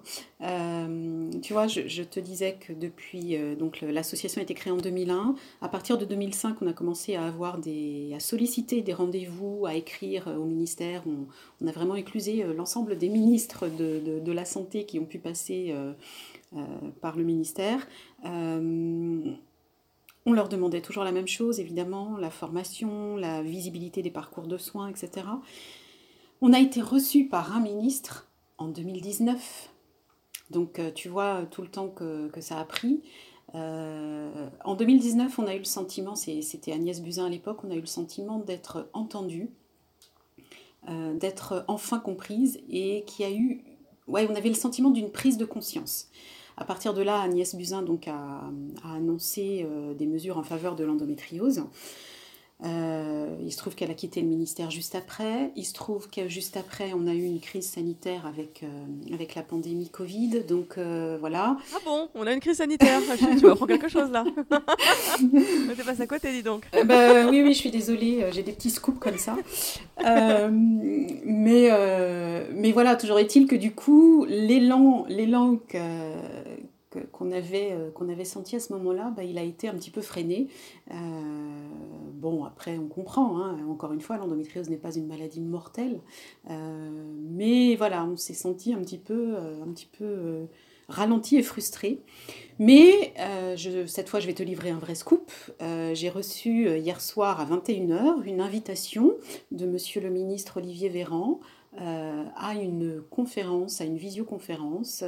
[1.42, 5.34] tu vois, je, te disais que depuis, donc l'association a été créée en 2001.
[5.62, 9.74] À partir de 2005, on a commencé à avoir des, à solliciter des rendez-vous, à
[9.74, 11.04] écrire au ministère.
[11.08, 15.74] On, a vraiment éclusé l'ensemble des ministres de, de, la santé qui ont pu passer
[16.54, 16.66] euh,
[17.00, 17.88] par le ministère.
[18.26, 19.32] Euh,
[20.26, 24.58] on leur demandait toujours la même chose, évidemment, la formation, la visibilité des parcours de
[24.58, 25.26] soins, etc.
[26.42, 29.70] On a été reçu par un ministre en 2019.
[30.52, 33.02] Donc euh, tu vois tout le temps que, ça a pris.
[33.54, 37.82] en 2019, on a eu le sentiment, c'était Agnès Buzyn à l'époque, on a eu
[37.82, 39.50] le sentiment d'être entendu,
[40.88, 43.64] d'être enfin comprise et qui a eu,
[44.08, 46.10] ouais, on avait le sentiment d'une prise de conscience.
[46.58, 48.42] À partir de là, Agnès Buzyn donc, a,
[48.84, 51.64] annoncé euh, des mesures en faveur de l'endométriose.
[52.64, 55.52] Euh, il se trouve qu'elle a quitté le ministère juste après.
[55.56, 59.36] Il se trouve que juste après, on a eu une crise sanitaire avec, euh, avec
[59.36, 60.44] la pandémie Covid.
[60.48, 60.78] Donc
[61.20, 61.58] voilà.
[61.74, 63.02] Ah bon On a une crise sanitaire
[63.40, 64.24] Tu m'apprends quelque chose là
[65.76, 68.26] T'es passé à côté, dis donc bah, Oui, oui, je suis désolée.
[68.32, 69.36] J'ai des petits scoops comme ça.
[70.02, 71.70] mais,
[72.54, 75.06] mais voilà, toujours est-il que du coup, l'élan
[77.12, 80.02] qu'on avait, qu'on avait senti à ce moment-là, bah, il a été un petit peu
[80.02, 80.48] freiné.
[82.22, 83.58] Bon, après, on comprend, hein.
[83.68, 86.00] encore une fois, l'endométriose n'est pas une maladie mortelle,
[86.52, 86.90] euh,
[87.32, 90.46] mais voilà, on s'est senti un petit peu, euh, un petit peu euh,
[90.88, 92.00] ralenti et frustré.
[92.60, 93.16] Mais
[93.88, 95.32] cette fois, je vais te livrer un vrai scoop.
[95.60, 99.16] J'ai reçu hier soir à 21h une invitation
[99.50, 101.40] de Monsieur le ministre Olivier Véran
[101.78, 105.04] à une conférence, à une visioconférence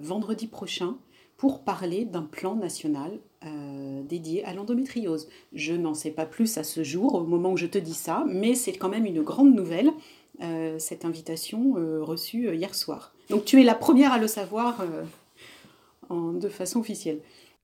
[0.00, 0.96] vendredi prochain
[1.42, 5.28] pour parler d'un plan national euh, dédié à l'endométriose.
[5.52, 8.24] Je n'en sais pas plus à ce jour, au moment où je te dis ça,
[8.28, 9.90] mais c'est quand même une grande nouvelle,
[10.40, 13.12] euh, cette invitation euh, reçue hier soir.
[13.28, 14.84] Donc tu es la première à le savoir
[16.10, 17.18] de façon officielle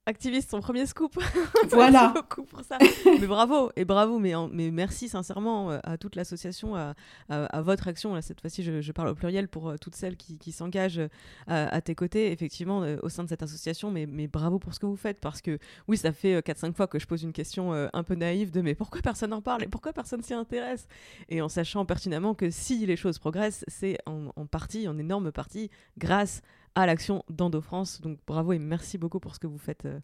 [0.09, 1.19] activiste, son premier scoop.
[1.71, 1.91] Voilà.
[1.91, 2.79] merci beaucoup pour ça.
[3.05, 6.95] mais bravo, et bravo, mais, mais merci sincèrement euh, à toute l'association, à,
[7.29, 8.15] à, votre action.
[8.15, 11.09] Là, cette fois-ci, je, parle au pluriel pour euh, toutes celles qui, qui s'engagent euh,
[11.47, 13.91] à, tes côtés, effectivement, au sein de cette association.
[13.91, 16.87] Mais, mais bravo pour ce que vous faites, parce que oui, ça fait 4-5 fois
[16.87, 19.69] que je pose une question un peu naïve de mais pourquoi personne n'en parle et
[19.69, 20.89] pourquoi personne s'y intéresse?
[21.29, 25.33] Et en sachant pertinemment que si les choses progressent, c'est en, en partie, en énorme
[25.33, 28.01] partie, grâce à l'action d'Endo France.
[28.01, 29.99] Donc bravo et merci beaucoup pour ce que vous faites euh,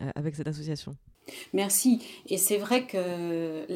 [0.00, 0.96] euh, avec cette association.
[1.52, 2.00] Merci.
[2.26, 3.66] Et c'est vrai que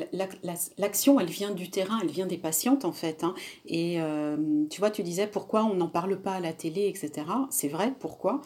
[0.78, 3.24] l'action, elle vient du terrain, elle vient des patientes en fait.
[3.24, 3.34] Hein.
[3.66, 7.26] Et euh, tu vois, tu disais pourquoi on n'en parle pas à la télé, etc.
[7.50, 8.40] C'est vrai, pourquoi?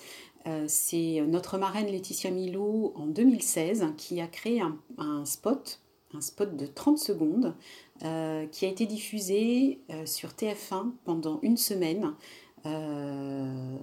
[0.69, 5.81] C'est notre marraine Laetitia Milou en 2016 qui a créé un, un spot,
[6.15, 7.57] un spot de 30 secondes,
[7.99, 12.15] qui a été diffusé sur TF1 pendant une semaine.
[12.67, 13.77] Euh,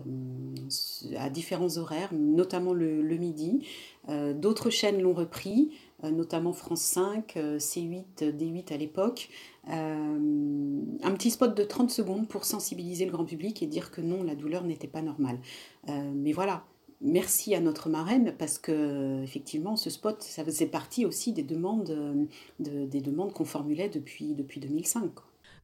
[1.18, 3.68] à différents horaires, notamment le, midi.
[4.10, 5.72] Euh, d'autres chaînes l'ont repris,
[6.04, 9.30] euh, notamment France 5, C8, D8 à l'époque.
[9.68, 14.24] un petit spot de 30 secondes pour sensibiliser le grand public et dire que non,
[14.24, 15.38] la douleur n'était pas normale.
[15.88, 16.66] mais voilà,
[17.02, 22.28] merci à notre marraine parce que effectivement ce spot ça faisait partie aussi des demandes
[22.60, 25.12] des demandes qu'on formulait depuis depuis 2005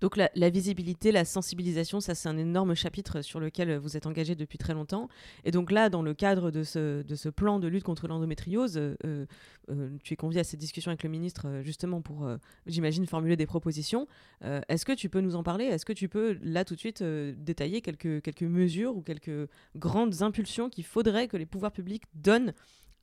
[0.02, 4.36] donc la, visibilité, la sensibilisation, ça c'est un énorme chapitre sur lequel vous êtes engagé
[4.36, 5.10] depuis très longtemps.
[5.44, 9.98] Et donc là, dans le cadre de ce, plan de lutte contre l'endométriose, euh, euh,
[10.04, 12.28] tu es convié à cette discussion avec le ministre euh, justement pour,
[12.66, 14.08] j'imagine, formuler des propositions.
[14.42, 15.66] Est-ce que tu peux nous en parler?
[15.66, 20.70] Est-ce que tu peux là tout de suite détailler quelques, mesures ou quelques grandes impulsions
[20.70, 22.54] qu'il faudrait que les pouvoirs publics donnent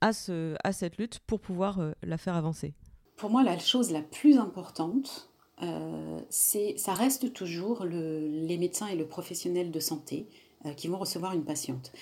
[0.00, 2.74] à cette lutte pour pouvoir la faire avancer?
[3.16, 5.30] Pour moi, la chose la plus importante,
[5.62, 10.26] euh, ça reste toujours les médecins et le professionnel de santé
[10.66, 11.92] euh, qui vont recevoir une patiente.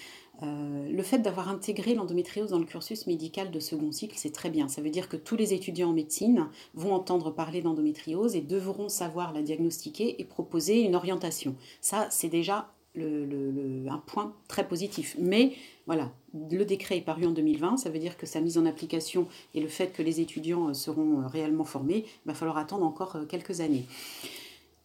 [0.43, 4.51] Euh, le fait d'avoir intégré l'endométriose dans le cursus médical de second cycle, c'est très
[4.51, 4.67] bien.
[4.67, 8.89] Ça veut dire que tous les étudiants en médecine vont entendre parler d'endométriose et devront
[8.89, 11.55] savoir la diagnostiquer et proposer une orientation.
[11.81, 15.17] Ça, c'est déjà un point très positif.
[15.19, 15.55] Mais
[15.87, 19.27] voilà, le décret est paru en 2020, ça veut dire que sa mise en application
[19.55, 22.85] et le fait que les étudiants euh, seront euh, réellement formés, il va falloir attendre
[22.85, 23.85] encore euh, quelques années.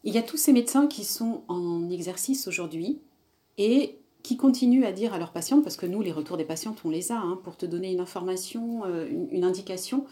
[0.04, 3.00] Il y a tous ces médecins qui sont en exercice aujourd'hui
[3.58, 6.80] et qui continuent à dire à leurs patientes, parce que nous, les retours des patientes,
[6.84, 8.84] on les a, hein, pour te donner une information,
[9.32, 10.06] une, indication.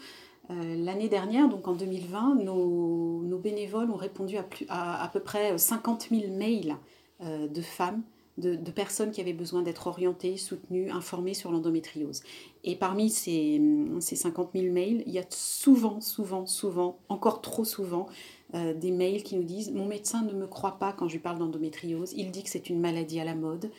[0.48, 6.08] L'année dernière, donc en 2020, nos, bénévoles ont répondu à, à, à peu près 50
[6.10, 6.76] 000 mails
[7.20, 8.02] de femmes
[8.38, 12.22] de, personnes qui avaient besoin d'être orientées, soutenues, informées sur l'endométriose.
[12.64, 13.60] Et parmi ces,
[14.00, 18.06] ces 50 000 mails, il y a souvent, souvent, souvent, encore trop souvent,
[18.54, 21.20] euh, des mails qui nous disent Mon médecin ne me croit pas quand je lui
[21.20, 23.70] parle d'endométriose, il dit que c'est une maladie à la mode,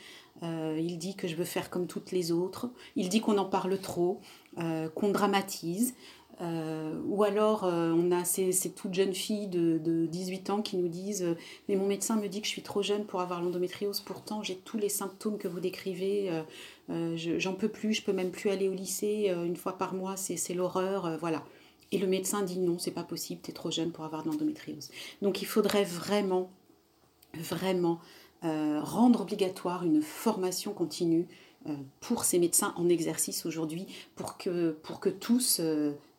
[0.43, 3.45] euh, il dit que je veux faire comme toutes les autres, il dit qu'on en
[3.45, 4.19] parle trop,
[4.57, 5.95] euh, qu'on dramatise.
[6.41, 10.87] Euh, ou alors, euh, on a ces, toutes jeunes filles de, 18 ans qui nous
[10.87, 11.35] disent euh,
[11.67, 14.55] Mais mon médecin me dit que je suis trop jeune pour avoir l'endométriose, pourtant j'ai
[14.55, 16.31] tous les symptômes que vous décrivez,
[16.87, 20.53] j'en peux plus, je peux même plus aller au lycée, une fois par mois, c'est
[20.53, 21.43] l'horreur, voilà.
[21.91, 24.29] Et le médecin dit Non, c'est pas possible, tu es trop jeune pour avoir de
[24.29, 24.89] l'endométriose.
[25.21, 26.49] Donc il faudrait vraiment,
[27.33, 27.99] vraiment
[28.41, 31.27] rendre obligatoire une formation continue
[31.99, 35.61] pour ces médecins en exercice aujourd'hui, pour que, pour que tous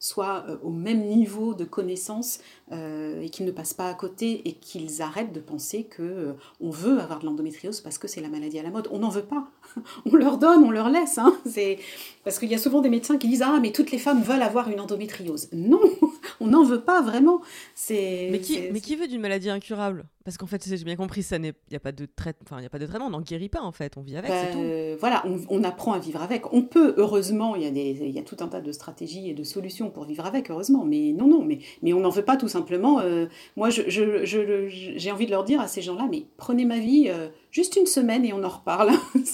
[0.01, 2.41] soient euh, au même niveau de connaissance
[2.73, 6.33] euh, et qu'ils ne passent pas à côté et qu'ils arrêtent de penser que euh,
[6.61, 8.89] on veut avoir de l'endométriose parce que c'est la maladie à la mode.
[8.91, 9.49] On n'en veut pas.
[10.07, 11.19] on leur donne, on leur laisse.
[11.19, 11.35] Hein.
[11.47, 11.79] C'est
[12.25, 14.43] parce qu'il y a souvent des médecins qui disent ah mais toutes les femmes veulent
[14.43, 15.49] avoir une endométriose.
[15.53, 15.81] Non,
[16.41, 17.41] on n'en veut pas vraiment.
[17.75, 20.05] C'est mais qui mais qui veut d'une maladie incurable?
[20.23, 22.61] Parce qu'en fait, j'ai bien compris, ça n'est il y a pas de traitement, enfin
[22.61, 24.31] il y a pas de traitement, on n'en guérit pas en fait, on vit avec,
[24.31, 25.01] c'est tout.
[25.01, 26.53] Voilà, on, on, apprend à vivre avec.
[26.53, 29.31] On peut heureusement, il y a des il y a tout un tas de stratégies
[29.31, 30.85] et de solutions pour vivre avec, heureusement.
[30.85, 33.01] Mais non, non, mais, mais on n'en veut pas tout simplement.
[33.01, 36.79] Euh, moi, j'ai je, je, envie de leur dire à ces gens-là, mais prenez ma
[36.79, 38.93] vie euh, juste une semaine et on en reparle.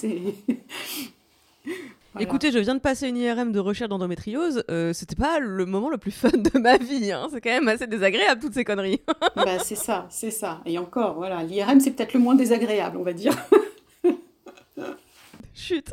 [2.19, 4.65] Écoutez, je viens de passer une IRM de recherche d'endométriose.
[4.71, 7.13] Euh, c'était pas le moment le plus fun de ma vie.
[7.13, 7.29] Hein.
[7.31, 9.03] C'est quand même assez désagréable toutes ces conneries.
[9.37, 10.63] bah, c'est ça, c'est ça.
[10.65, 13.37] Et encore, voilà, l'IRM c'est peut-être le moins désagréable, on va dire.
[15.55, 15.91] chut.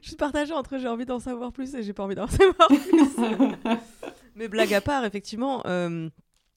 [0.00, 2.68] je, suis partagée entre j'ai envie d'en savoir plus et j'ai pas envie d'en savoir
[2.68, 3.16] plus.
[4.36, 6.08] Mais blague à part, effectivement, euh,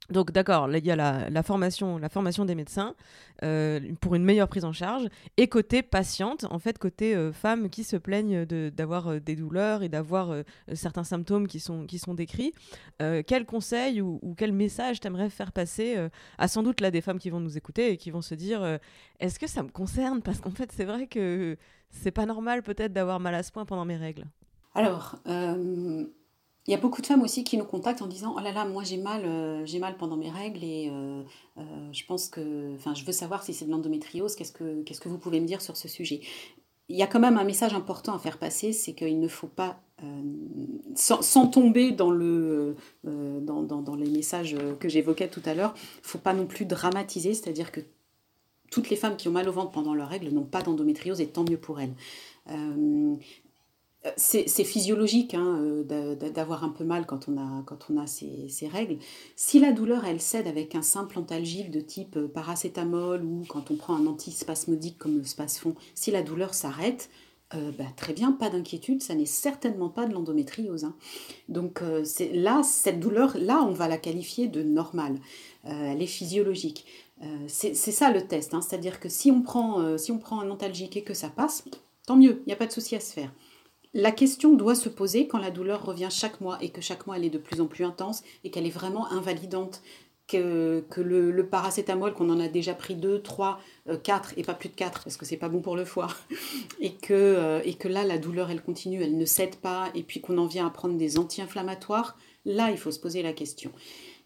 [0.10, 2.96] donc d'accord, il y a la, formation, la formation des médecins
[3.44, 7.70] euh, pour une meilleure prise en charge et côté patiente, en fait côté euh, femmes
[7.70, 10.34] qui se plaignent d'avoir euh, des douleurs et d'avoir
[10.74, 12.54] certains symptômes qui sont, qui sont décrits.
[13.00, 15.96] quel conseil ou, quel message t'aimerais faire passer
[16.38, 18.80] à sans doute là des femmes qui vont nous écouter et qui vont se dire
[19.20, 20.22] est-ce que ça me concerne?
[20.22, 21.58] Parce qu'en fait c'est vrai que
[21.90, 24.26] c'est pas normal peut-être d'avoir mal à ce point pendant mes règles.
[24.74, 25.16] Alors
[26.68, 28.66] il y a beaucoup de femmes aussi qui nous contactent en disant oh là là
[28.66, 31.24] moi j'ai mal euh, j'ai mal pendant mes règles et euh,
[31.58, 31.62] euh,
[31.94, 35.08] je pense que enfin je veux savoir si c'est de l'endométriose qu'est-ce que qu'est-ce que
[35.08, 36.20] vous pouvez me dire sur ce sujet?
[36.90, 39.48] Il y a quand même un message important à faire passer c'est qu'il ne faut
[39.48, 39.80] pas
[40.96, 46.20] sans, tomber dans le dans, dans, les messages que j'évoquais tout à l'heure il faut
[46.20, 47.82] pas non plus dramatiser c'est-à-dire que
[48.70, 51.28] toutes les femmes qui ont mal au ventre pendant leurs règles n'ont pas d'endométriose et
[51.28, 51.96] tant mieux pour elles
[54.16, 55.60] c'est physiologique hein,
[55.92, 57.38] euh, d'avoir un peu mal quand on
[57.98, 58.98] a, ces, règles.
[59.36, 63.72] Si la douleur, elle cède avec un simple antalgique de type euh, paracétamol ou quand
[63.72, 67.10] on prend un antispasmodique comme le spasfon, si la douleur s'arrête,
[67.56, 70.84] euh, bah, très bien, pas d'inquiétude, ça n'est certainement pas de l'endométriose.
[70.84, 70.96] Hein.
[71.50, 71.82] Donc
[72.34, 75.20] là, cette douleur, là, on va la qualifier de normale.
[75.64, 76.86] elle est physiologique.
[77.48, 78.62] c'est ça le test, hein.
[78.62, 81.64] c'est-à-dire que si on, prend, si on prend un antalgique et que ça passe,
[82.06, 83.32] tant mieux, il n'y a pas de souci à se faire.
[83.94, 87.18] La question doit se poser quand la douleur revient chaque mois et que chaque mois
[87.18, 89.82] elle est de plus en plus intense et qu'elle est vraiment invalidante,
[90.28, 93.60] que, le, paracétamol, qu'on en a déjà pris 2, 3,
[94.04, 96.10] 4 et pas plus de 4 parce que c'est pas bon pour le foie,
[96.82, 100.04] et que, euh, et que là la douleur elle continue, elle ne cède pas, et
[100.04, 103.72] puis qu'on en vient à prendre des anti-inflammatoires, là il faut se poser la question.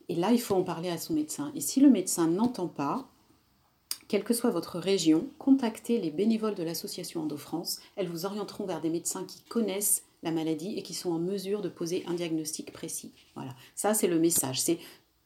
[0.10, 1.52] Et là il faut en parler à son médecin.
[1.56, 3.11] Et si le médecin n'entend pas,
[4.12, 7.80] quelle que soit votre région, contactez les bénévoles de l'association EndoFrance.
[7.95, 11.62] Elles vous orienteront vers des médecins qui connaissent la maladie et qui sont en mesure
[11.62, 13.13] de poser un diagnostic précis.
[13.36, 14.60] Voilà, ça c'est le message.
[14.60, 14.80] C'est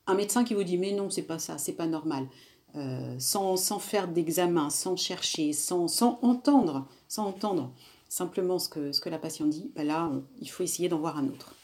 [0.05, 2.27] un médecin qui vous dit mais non, c'est pas ça, c'est pas normal.
[2.75, 7.71] Euh, sans, faire d'examen, sans chercher, sans, entendre, sans entendre
[8.07, 11.17] simplement ce que, ce que la patiente dit, ben là, il faut essayer d'en voir
[11.17, 11.55] un autre.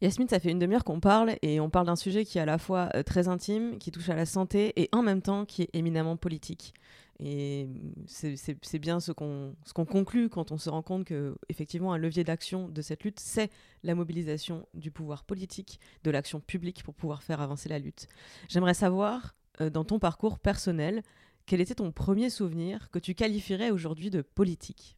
[0.00, 2.46] Yasmine, ça fait une demi-heure qu'on parle et on parle d'un sujet qui est à
[2.46, 5.62] la fois euh, très intime, qui touche à la santé et en même temps qui
[5.62, 6.72] est éminemment politique.
[7.22, 7.68] Et
[8.06, 12.68] c'est bien ce qu'on conclut quand on se rend compte que effectivement un levier d'action
[12.68, 13.50] de cette lutte, c'est
[13.82, 18.08] la mobilisation du pouvoir politique, de l'action publique pour pouvoir faire avancer la lutte.
[18.48, 21.02] J'aimerais savoir, euh, dans ton parcours personnel,
[21.44, 24.96] quel était ton premier souvenir que tu qualifierais aujourd'hui de politique?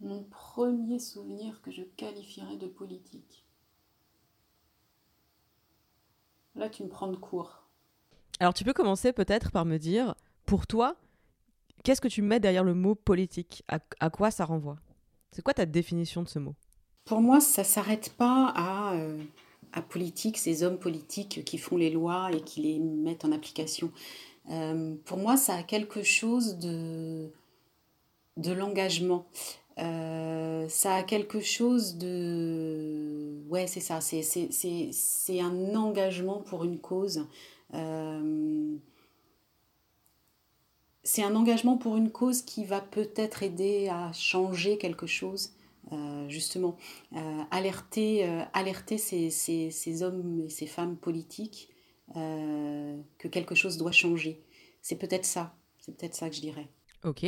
[0.00, 3.44] Mon premier souvenir que je qualifierais de politique.
[6.54, 7.64] Là, tu me prends de court.
[8.40, 10.96] Alors, tu peux commencer peut-être par me dire, pour toi,
[11.84, 13.64] qu'est-ce que tu mets derrière le mot politique?
[13.68, 14.78] À, quoi ça renvoie?
[15.32, 16.54] C'est quoi ta définition de ce mot?
[17.04, 19.22] Pour moi, ça s'arrête pas à, euh,
[19.72, 23.92] à politique, ces hommes politiques qui font les lois et qui les mettent en application.
[24.50, 27.30] Euh, pour moi, ça a quelque chose de,
[28.36, 29.26] de l'engagement.
[29.78, 33.42] Euh, ça a quelque chose de...
[33.48, 37.26] Ouais, c'est ça, c'est un engagement pour une cause.
[37.74, 38.76] Euh,
[41.02, 45.52] c'est un engagement pour une cause qui va peut-être aider à changer quelque chose,
[45.92, 46.76] euh, justement.
[47.50, 51.70] alerter alerter ces, ces, ces, hommes et ces femmes politiques
[52.14, 54.42] que quelque chose doit changer.
[54.82, 56.68] C'est peut-être ça, c'est peut-être ça que je dirais.
[57.04, 57.24] Ok.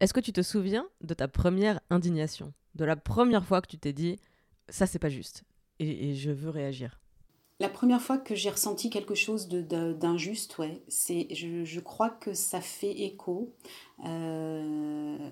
[0.00, 2.52] Est-ce que tu te souviens de ta première indignation?
[2.74, 4.18] De la première fois que tu t'es dit
[4.68, 5.44] ça c'est pas juste
[5.80, 7.00] et, je veux réagir?
[7.60, 12.60] La première fois que j'ai ressenti quelque chose d'injuste, ouais, c'est, je, crois que ça
[12.60, 13.54] fait écho.
[14.04, 15.30] Euh,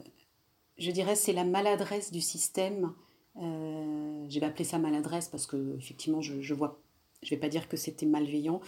[0.78, 2.92] je dirais c'est la maladresse du système.
[3.36, 6.80] Euh, je vais appeler ça maladresse parce que effectivement je, je vois,
[7.22, 8.60] je vais pas dire que c'était malveillant,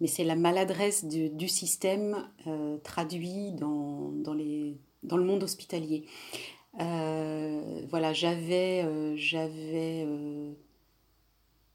[0.00, 6.06] mais c'est la maladresse du, système euh, traduit dans, dans, les, le monde hospitalier.
[6.80, 10.06] Euh, voilà, j'avais euh, j'avais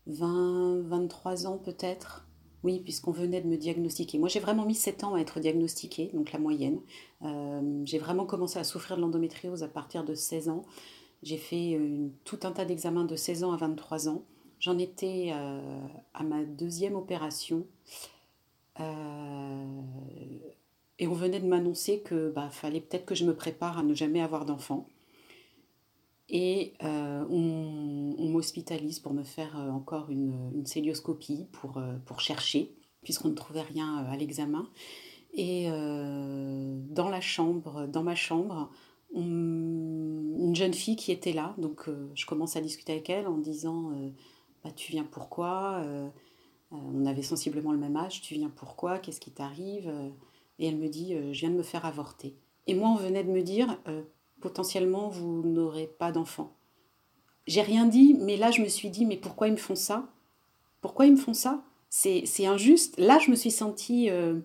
[0.07, 2.27] 20, 23 ans peut-être.
[2.63, 4.17] Oui, puisqu'on venait de me diagnostiquer.
[4.17, 6.79] Moi, j'ai vraiment mis 7 ans à être diagnostiquée, donc la moyenne.
[7.83, 10.65] j'ai vraiment commencé à souffrir de l'endométriose à partir de 16 ans.
[11.21, 11.79] J'ai fait
[12.23, 14.23] tout un tas d'examens de 16 ans à 23 ans.
[14.59, 17.67] J'en étais à ma deuxième opération.
[18.79, 19.65] Euh,
[20.99, 23.93] et on venait de m'annoncer que bah, fallait peut-être que je me prépare à ne
[23.93, 24.88] jamais avoir d'enfant.
[26.27, 32.73] Et euh, on, m'hospitalise pour me faire euh, encore une, une célioscopie pour, chercher,
[33.03, 34.67] puisqu'on ne trouvait rien à l'examen.
[35.34, 38.69] Et dans la chambre, dans ma chambre,
[39.13, 41.53] une jeune fille qui était là.
[41.57, 43.91] Donc je commence à discuter avec elle en disant
[44.63, 45.84] bah, Tu viens pourquoi
[46.72, 48.22] On avait sensiblement le même âge.
[48.22, 49.91] Tu viens pourquoi Qu'est-ce qui t'arrive
[50.59, 52.36] Et elle me dit Je viens de me faire avorter.
[52.68, 53.78] Et moi, on venait de me dire
[54.41, 56.55] Potentiellement, vous n'aurez pas d'enfant.
[57.47, 60.09] J'ai rien dit, mais là, je me suis dit Mais pourquoi ils me font ça?
[60.82, 61.63] Pourquoi ils me font ça?
[61.89, 62.97] C'est injuste.
[62.99, 64.39] Là, je me suis sentie euh,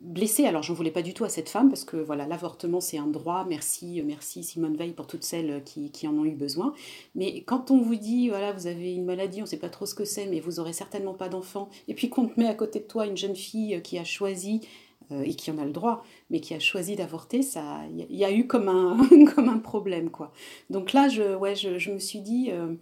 [0.00, 0.46] blessée.
[0.46, 3.06] Alors, j'en voulais pas du tout à cette femme parce que voilà, l'avortement, c'est un
[3.06, 3.44] droit.
[3.48, 6.72] Merci, merci Simone Veil pour toutes celles qui, qui, en ont eu besoin.
[7.14, 9.86] Mais quand on vous dit, voilà, vous avez une maladie, on ne sait pas trop
[9.86, 12.54] ce que c'est, mais vous aurez certainement pas d'enfant, et puis qu'on te met à
[12.54, 14.62] côté de toi une jeune fille qui a choisi
[15.10, 18.24] euh, et qui en a le droit, mais qui a choisi d'avorter, ça, il y,
[18.26, 18.98] a eu comme un,
[19.34, 20.32] comme un problème, quoi.
[20.68, 22.74] Donc là, je, ouais, je, me suis dit, euh,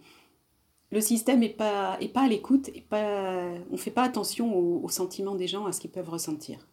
[0.91, 5.35] le système n'est pas, est pas à l'écoute, on ne fait pas attention aux, sentiments
[5.35, 6.67] des gens, à ce qu'ils peuvent ressentir.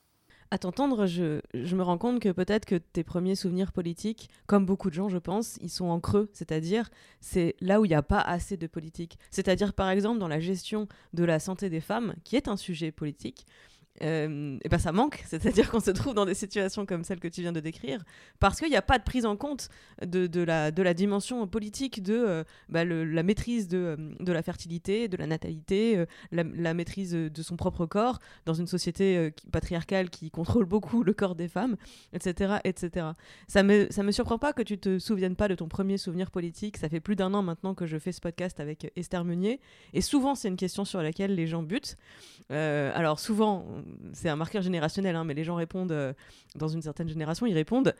[0.50, 4.66] À t'entendre, je, je, me rends compte que peut-être que tes premiers souvenirs politiques, comme
[4.66, 6.90] beaucoup de gens, je pense, ils sont en creux, c'est-à-dire
[7.20, 9.18] c'est là où il n'y a pas assez de politique.
[9.30, 12.92] C'est-à-dire par exemple dans la gestion de la santé des femmes, qui est un sujet
[12.92, 13.46] politique,
[14.02, 17.28] euh, et ben ça manque, c'est-à-dire qu'on se trouve dans des situations comme celle que
[17.28, 18.02] tu viens de décrire,
[18.40, 19.68] parce qu'il n'y a pas de prise en compte
[20.04, 24.42] de, de, la, de la dimension politique de euh, bah, la maîtrise de, de, la
[24.42, 30.10] fertilité, de la natalité, euh, la, maîtrise de son propre corps dans une société patriarcale
[30.10, 31.76] qui contrôle beaucoup le corps des femmes,
[32.12, 32.56] etc.
[32.64, 33.06] etc.
[33.46, 35.98] Ça ne me, ça me surprend pas que tu te souviennes pas de ton premier
[35.98, 39.24] souvenir politique, ça fait plus d'un an maintenant que je fais ce podcast avec Esther
[39.24, 39.60] Meunier,
[39.92, 41.96] et souvent c'est une question sur laquelle les gens butent.
[42.50, 46.12] alors souvent, c'est un marqueur générationnel, hein, mais les gens répondent, euh,
[46.56, 47.94] dans une certaine génération, ils répondent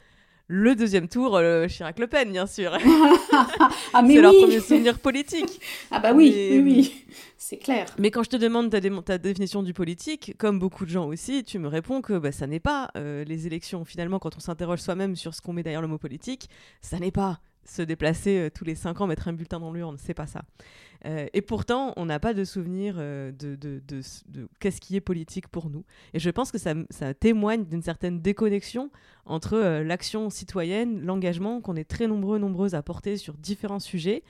[0.47, 2.73] le deuxième tour, euh, Chirac-Le Pen, bien sûr.
[3.93, 4.23] ah, mais c'est oui.
[4.23, 5.61] leur premier souvenir politique.
[5.91, 7.05] Ah bah oui, oui, oui,
[7.39, 7.87] c'est clair.
[7.99, 11.45] Mais quand je te demande ta, ta, définition du politique, comme beaucoup de gens aussi,
[11.45, 13.85] tu me réponds que bah, ça n'est pas euh, les élections.
[13.85, 16.49] Finalement, quand on s'interroge soi-même sur ce qu'on met derrière le mot politique,
[16.81, 20.15] ça n'est pas se déplacer tous les cinq ans, mettre un bulletin dans l'urne, c'est
[20.15, 20.43] pas ça.
[21.07, 23.81] Euh, et pourtant, on n'a pas de souvenir euh, de,
[24.59, 25.85] qu'est-ce qui est politique pour nous.
[26.15, 28.91] Et je pense que ça, ça témoigne d'une certaine déconnexion
[29.27, 34.23] entre euh, l'action citoyenne, l'engagement qu'on est très nombreux, nombreuses à porter sur différents sujets,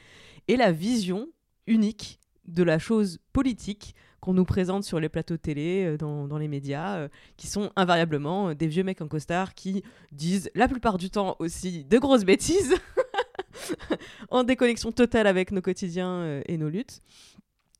[0.48, 1.28] et la vision
[1.66, 7.08] unique de la chose politique qu'on nous présente sur les plateaux télé, dans les médias,
[7.36, 9.82] qui sont invariablement des vieux mecs en costard qui
[10.12, 12.74] disent la plupart du temps aussi de grosses bêtises.
[14.30, 17.00] en déconnexion totale avec nos quotidiens euh, et nos luttes.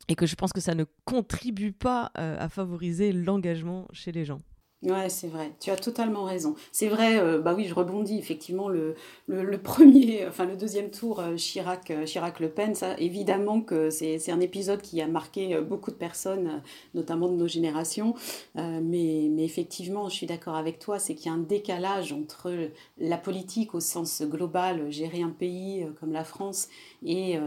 [0.09, 4.25] Et que je pense que ça ne contribue pas euh, à favoriser l'engagement chez les
[4.25, 4.41] gens.
[4.85, 5.51] Ouais, c'est vrai.
[5.61, 6.57] Tu as totalement raison.
[6.71, 7.19] C'est vrai.
[7.19, 8.19] Euh, bah oui, je rebondis.
[8.19, 8.95] Effectivement, le,
[9.29, 13.89] le, premier, enfin le deuxième tour, euh, Chirac, euh, Chirac Le Pen, ça, évidemment que
[13.89, 16.63] c'est un épisode qui a marqué beaucoup de personnes,
[16.95, 18.15] notamment de nos générations.
[18.57, 20.99] mais, mais effectivement, je suis d'accord avec toi.
[20.99, 22.53] C'est qu'il y a un décalage entre
[22.99, 26.69] la politique au sens global, gérer un pays comme la France,
[27.05, 27.39] et,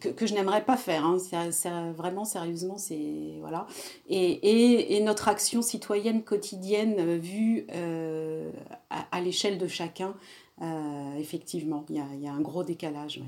[0.00, 1.04] que, que, je n'aimerais pas faire.
[1.04, 1.18] Hein.
[1.18, 3.66] Ça, vraiment, sérieusement, c'est voilà.
[4.08, 8.50] Et, notre action citoyenne quotidienne euh, vue euh,
[8.90, 10.14] à, l'échelle de chacun,
[10.60, 13.20] euh, effectivement, il y, a, un gros décalage.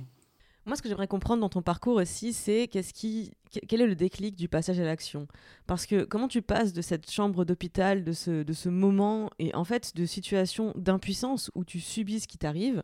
[0.67, 3.33] Moi, ce que j'aimerais comprendre dans ton parcours aussi, c'est qu'est-ce qui,
[3.69, 5.27] quel est le déclic du passage à l'action?
[5.67, 9.55] Parce que comment tu passes de cette chambre d'hôpital, de ce, de ce moment, et
[9.55, 12.83] en fait de situation d'impuissance où tu subis ce qui t'arrive,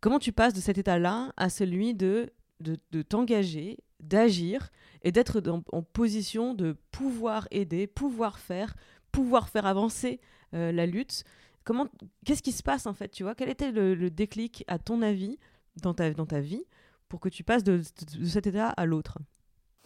[0.00, 4.70] comment tu passes de cet état-là à celui de, de, t'engager, d'agir
[5.02, 5.42] et d'être
[5.72, 8.74] en position de pouvoir aider, pouvoir faire,
[9.12, 10.20] pouvoir faire avancer
[10.54, 11.24] euh, la lutte?
[11.64, 11.88] Comment,
[12.24, 15.38] qu'est-ce qui se passe en fait Tu vois, quel était le, déclic à ton avis
[15.76, 16.64] dans ta vie
[17.08, 17.82] pour que tu passes de,
[18.24, 19.18] cet état à l'autre?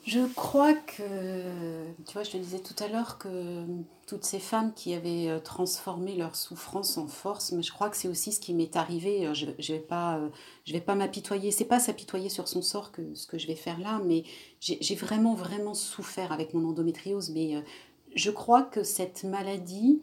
[0.06, 1.02] Je crois que,
[2.06, 3.64] tu vois, je te disais tout à l'heure que
[4.06, 7.96] toutes ces femmes qui avaient euh, transformé leur souffrance en force, mais je crois que
[7.96, 9.34] c'est aussi ce qui m'est arrivé.
[9.34, 10.20] Je ne vais pas,
[10.64, 13.56] je vais pas m'apitoyer, c'est pas s'apitoyer sur son sort que ce que je vais
[13.56, 14.24] faire là, mais
[14.60, 17.60] j'ai vraiment, vraiment souffert avec mon endométriose, mais euh,
[18.14, 20.02] je crois que cette maladie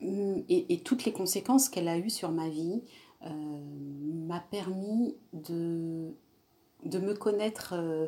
[0.00, 2.82] mm, et, toutes les conséquences qu'elle a eues sur ma vie
[3.24, 3.28] euh,
[4.26, 6.14] m'a permis de,
[6.84, 8.06] de me connaître, euh,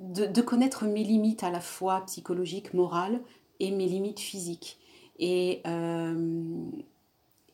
[0.00, 3.20] de, connaître mes limites à la fois psychologiques, morales
[3.60, 4.78] et mes limites physiques.
[5.18, 6.64] Et, euh,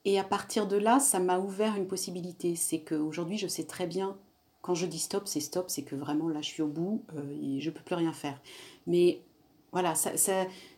[0.04, 2.54] et à partir de là, ça m'a ouvert une possibilité.
[2.56, 4.16] C'est qu'aujourd'hui, je sais très bien,
[4.62, 7.04] quand je dis stop, c'est stop, c'est que vraiment là, je suis au bout
[7.42, 8.40] et je ne peux plus rien faire.
[8.86, 9.20] Mais
[9.76, 10.10] voilà, ça,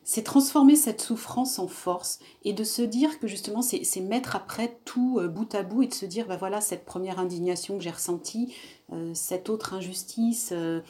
[0.02, 4.76] c'est transformer cette souffrance en force et de se dire que justement, c'est mettre après
[4.84, 7.84] tout euh, bout à bout et de se dire, bah voilà, cette première indignation que
[7.84, 8.52] j'ai ressentie,
[8.92, 10.80] euh, cette autre injustice, euh,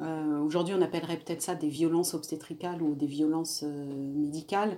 [0.00, 4.76] aujourd'hui on appellerait peut-être ça des violences obstétricales ou des violences médicales,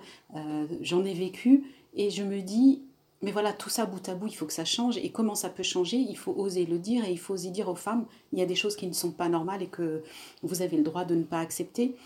[0.81, 1.65] j'en ai vécu
[1.95, 2.83] et je me dis,
[3.23, 4.99] mais voilà, tout ça bout à bout, il faut que ça change.
[4.99, 5.97] Et comment ça peut changer?
[5.97, 8.47] Il faut oser le dire et il faut oser dire aux femmes, il y a
[8.47, 10.03] des choses qui ne sont pas normales et que
[10.43, 11.97] vous avez le droit de ne pas accepter.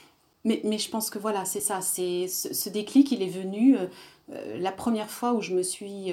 [0.44, 3.86] Mais, je pense que voilà, c'est ça, c'est ce, déclic, il est venu euh,
[4.32, 5.60] euh, la première fois où je me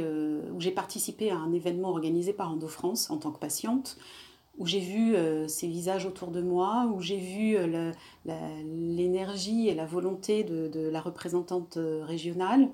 [0.02, 3.98] euh, j'ai participé à un événement organisé par Endo France en tant que patiente,
[4.58, 5.16] où j'ai vu
[5.48, 7.58] ces visages autour de moi, où j'ai vu
[8.26, 12.70] l'énergie et la volonté de, la représentante régionale,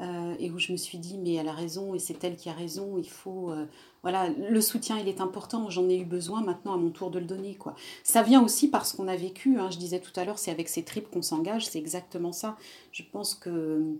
[0.00, 2.48] euh, et où je me suis dit mais elle a raison et c'est elle qui
[2.48, 3.66] a raison il faut euh,
[4.02, 7.18] voilà le soutien il est important j'en ai eu besoin maintenant à mon tour de
[7.18, 7.74] le donner quoi.
[8.04, 10.68] Ça vient aussi parce qu'on a vécu hein, je disais tout à l'heure c'est avec
[10.68, 12.56] ces tripes qu'on s'engage c'est exactement ça.
[12.92, 13.96] Je pense que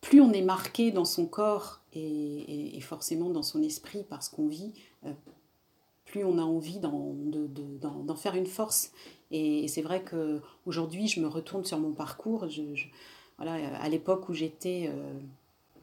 [0.00, 4.72] plus on est marqué dans son corps et, forcément dans son esprit parce qu'on vit
[5.04, 5.12] euh,
[6.14, 8.92] plus on a envie d'en faire une force.
[9.32, 12.48] Et, c'est vrai que aujourd'hui je me retourne sur mon parcours.
[12.48, 12.62] Je
[13.36, 15.18] voilà, à l'époque où j'étais euh,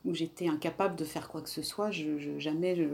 [0.05, 2.87] où j'étais incapable de faire quoi que ce soit, je, jamais,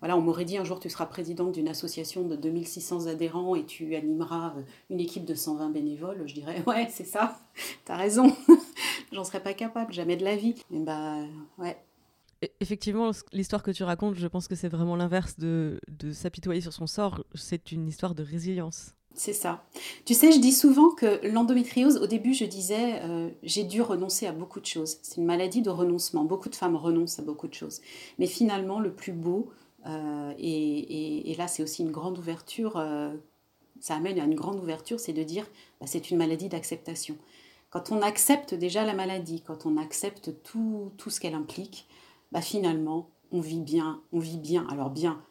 [0.00, 3.66] voilà, on m'aurait dit un jour tu seras présidente d'une association de 2600 adhérents et
[3.66, 7.38] tu animeras euh, une équipe de 120 bénévoles, je dirais ouais c'est ça,
[7.84, 8.34] t'as raison,
[9.12, 10.54] j'en serais pas capable, jamais de la vie.
[10.70, 11.18] Mais bah
[11.58, 11.76] ouais.
[12.60, 16.72] Effectivement, l'histoire que tu racontes, je pense que c'est vraiment l'inverse de, de s'apitoyer sur
[16.72, 18.94] son sort, c'est une histoire de résilience.
[19.14, 19.64] C'est ça.
[20.04, 24.26] Tu sais, je dis souvent que l'endométriose, au début, je disais, euh, j'ai dû renoncer
[24.26, 24.98] à beaucoup de choses.
[25.02, 26.24] C'est une maladie de renoncement.
[26.24, 27.80] Beaucoup de femmes renoncent à beaucoup de choses.
[28.18, 29.50] Mais finalement, le plus beau,
[29.86, 33.12] euh, et, là, c'est aussi une grande ouverture, euh,
[33.80, 35.46] ça amène à une grande ouverture, c'est de dire,
[35.80, 37.16] bah, c'est une maladie d'acceptation.
[37.70, 41.86] Quand on accepte déjà la maladie, quand on accepte tout, tout ce qu'elle implique,
[42.32, 44.66] bah, finalement, on vit bien, on vit bien.
[44.68, 45.22] Alors bien,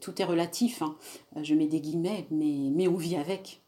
[0.00, 0.96] tout est relatif, hein.
[1.42, 3.62] je mets des guillemets, mais, on vit avec.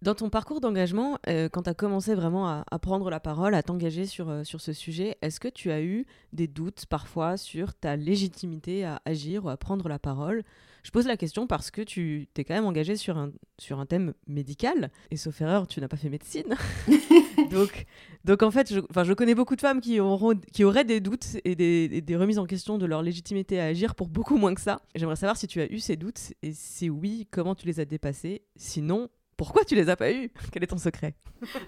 [0.00, 3.64] Dans ton parcours d'engagement, euh, quand tu as commencé vraiment à, prendre la parole, à
[3.64, 7.74] t'engager sur, euh, sur ce sujet, est-ce que tu as eu des doutes parfois sur
[7.74, 10.44] ta légitimité à agir ou à prendre la parole?
[10.88, 13.84] Je pose la question parce que tu t'es quand même engagé sur un, sur un
[13.84, 16.56] thème médical, et sauf erreur, tu n'as pas fait médecine.
[17.50, 17.84] donc,
[18.24, 21.36] donc en fait, je, je connais beaucoup de femmes qui, auront, qui auraient des doutes
[21.44, 24.62] et des, des remises en question de leur légitimité à agir pour beaucoup moins que
[24.62, 24.80] ça.
[24.94, 27.84] J'aimerais savoir si tu as eu ces doutes, et si oui, comment tu les as
[27.84, 28.40] dépassés.
[28.56, 30.30] Sinon, pourquoi tu les as pas eus?
[30.52, 31.14] Quel est ton secret?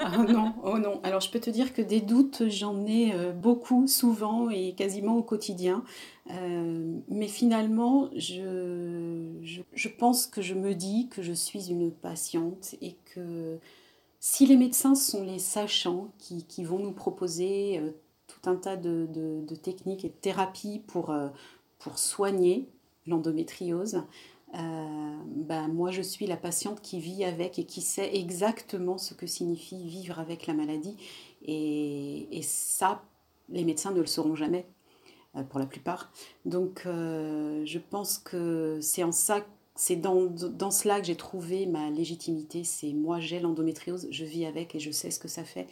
[0.01, 1.01] Oh non, oh non.
[1.05, 5.17] Alors je peux te dire que des doutes, j'en ai euh, beaucoup, souvent et quasiment
[5.17, 5.85] au quotidien.
[6.33, 9.31] Euh, mais finalement, je,
[9.73, 13.59] je, pense que je me dis que je suis une patiente et que
[14.19, 17.93] si les médecins sont les sachants qui, qui vont nous proposer euh,
[18.27, 21.15] tout un tas de, de, techniques et de thérapies pour,
[21.79, 22.69] pour soigner
[23.07, 24.03] l'endométriose,
[24.53, 29.27] ben, moi je suis la patiente qui vit avec et qui sait exactement ce que
[29.27, 30.97] signifie vivre avec la maladie.
[31.43, 33.03] Et, et ça,
[33.49, 34.67] les médecins ne le sauront jamais,
[35.37, 36.11] euh, pour la plupart.
[36.45, 39.47] Donc euh, je pense que c'est en ça
[39.77, 42.65] c'est dans, dans, cela que j'ai trouvé ma légitimité.
[42.65, 45.69] C'est moi, j'ai l'endométriose, je vis avec et je sais ce que ça fait.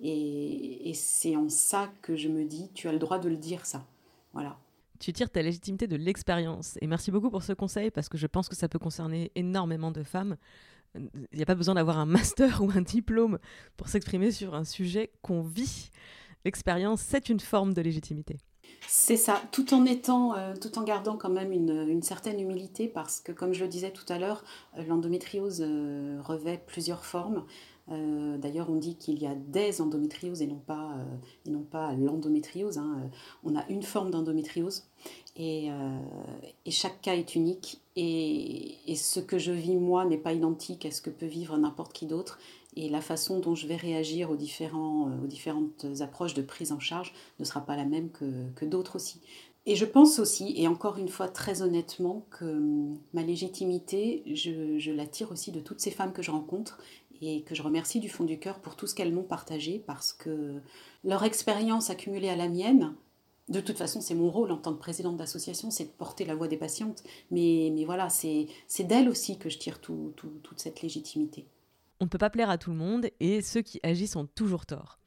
[0.00, 3.36] Et, et c'est en ça que je me dis, tu as le droit de le
[3.36, 3.84] dire, ça.
[4.32, 4.58] Voilà
[5.02, 6.78] tu tires ta légitimité de l'expérience.
[6.80, 9.90] Et merci beaucoup pour ce conseil parce que je pense que ça peut concerner énormément
[9.90, 10.36] de femmes.
[10.94, 13.40] Il n'y a pas besoin d'avoir un master ou un diplôme
[13.76, 15.90] pour s'exprimer sur un sujet qu'on vit.
[16.44, 18.38] L'expérience, c'est une forme de légitimité.
[18.86, 23.20] C'est ça, tout en étant, euh, tout en gardant quand même une, certaine humilité, parce
[23.20, 24.44] que comme je le disais tout à l'heure,
[24.78, 27.44] euh, l'endométriose euh, revêt plusieurs formes.
[27.90, 30.96] Euh, d'ailleurs, on dit qu'il y a des endométrioses et non pas,
[31.48, 32.78] euh, pas l'endométriose.
[32.78, 32.98] Hein.
[32.98, 33.08] Euh,
[33.44, 34.84] on a une forme d'endométriose
[35.36, 35.70] et,
[36.66, 37.80] et, chaque cas est unique.
[37.96, 41.56] Et, et, ce que je vis moi n'est pas identique à ce que peut vivre
[41.56, 42.38] n'importe qui d'autre.
[42.76, 46.80] Et la façon dont je vais réagir aux, différents, aux différentes approches de prise en
[46.80, 49.20] charge ne sera pas la même que, que d'autres aussi.
[49.64, 54.78] Et je pense aussi, et encore une fois très honnêtement, que hum, ma légitimité, je,
[54.78, 56.78] je la tire aussi de toutes ces femmes que je rencontre
[57.22, 60.12] et que je remercie du fond du cœur pour tout ce qu'elles m'ont partagé parce
[60.12, 60.60] que
[61.04, 62.94] leur expérience accumulée à la mienne,
[63.48, 66.34] de toute façon, c'est mon rôle en tant que présidente d'association, c'est de porter la
[66.34, 67.04] voix des patientes.
[67.30, 68.48] Mais, mais voilà, c'est
[68.80, 70.22] d'elles aussi que je tire toute
[70.56, 71.46] cette légitimité.
[72.00, 74.66] On ne peut pas plaire à tout le monde et ceux qui agissent ont toujours
[74.66, 74.98] tort.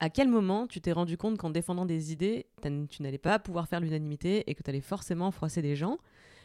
[0.00, 2.46] À quel moment tu t'es rendu compte qu'en défendant des idées,
[2.90, 5.96] tu n'allais pas pouvoir faire l'unanimité et que tu allais forcément froisser des gens?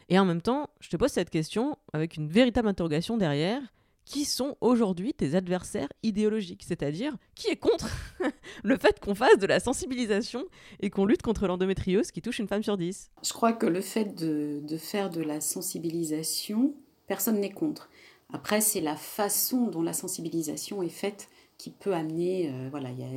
[0.08, 3.60] Et en même temps, je te pose cette question avec une véritable interrogation derrière
[4.04, 7.88] qui sont aujourd'hui tes adversaires idéologiques, c'est-à-dire qui est contre
[8.64, 10.44] le fait qu'on fasse de la sensibilisation
[10.80, 13.10] et qu'on lutte contre l'endométriose qui touche une femme sur dix?
[13.22, 16.74] Je crois que le fait de, faire de la sensibilisation,
[17.06, 17.88] personne n'est contre.
[18.32, 21.28] Après, c'est la façon dont la sensibilisation est faite
[21.58, 23.08] qui peut amener, euh, voilà, il y a,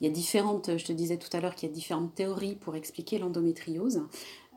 [0.00, 2.56] il y a différentes, je te disais tout à l'heure qu'il y a différentes théories
[2.56, 4.02] pour expliquer l'endométriose.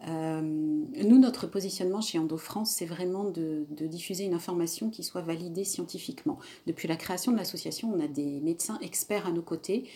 [0.07, 5.21] Euh, nous, notre positionnement chez Endo France, c'est vraiment de, diffuser une information qui soit
[5.21, 6.39] validée scientifiquement.
[6.67, 9.89] Depuis la création de l'association, on a des médecins experts à nos côtés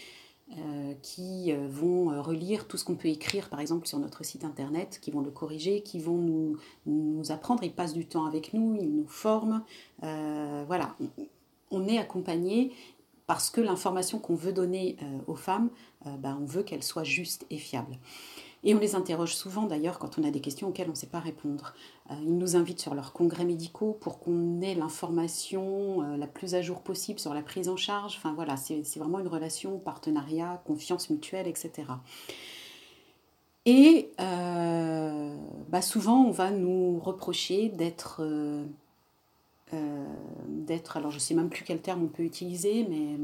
[0.58, 4.45] euh, qui euh, vont relire tout ce qu'on peut écrire, par exemple, sur notre site
[4.45, 7.64] internet, qui vont le corriger, qui vont nous, apprendre.
[7.64, 9.64] Ils passent du temps avec nous, ils nous forment.
[10.01, 10.95] voilà,
[11.70, 12.72] on est accompagné
[13.26, 14.95] parce que l'information qu'on veut donner
[15.28, 15.70] aux femmes,
[16.05, 17.97] ben, on veut qu'elle soit juste et fiable.
[18.64, 21.08] Et on les interroge souvent d'ailleurs quand on a des questions auxquelles on ne sait
[21.08, 21.74] pas répondre.
[22.12, 26.55] Euh, ils nous invitent sur leurs congrès médicaux pour qu'on ait l'information euh, la plus
[26.55, 28.16] à jour possible sur la prise en charge.
[28.18, 31.72] Enfin voilà, c'est vraiment une relation, partenariat, confiance mutuelle, etc.
[33.66, 35.36] Et euh,
[35.70, 38.22] bah souvent, on va nous reprocher d'être,
[40.47, 43.18] d'être, alors je ne sais même plus quel terme on peut utiliser, mais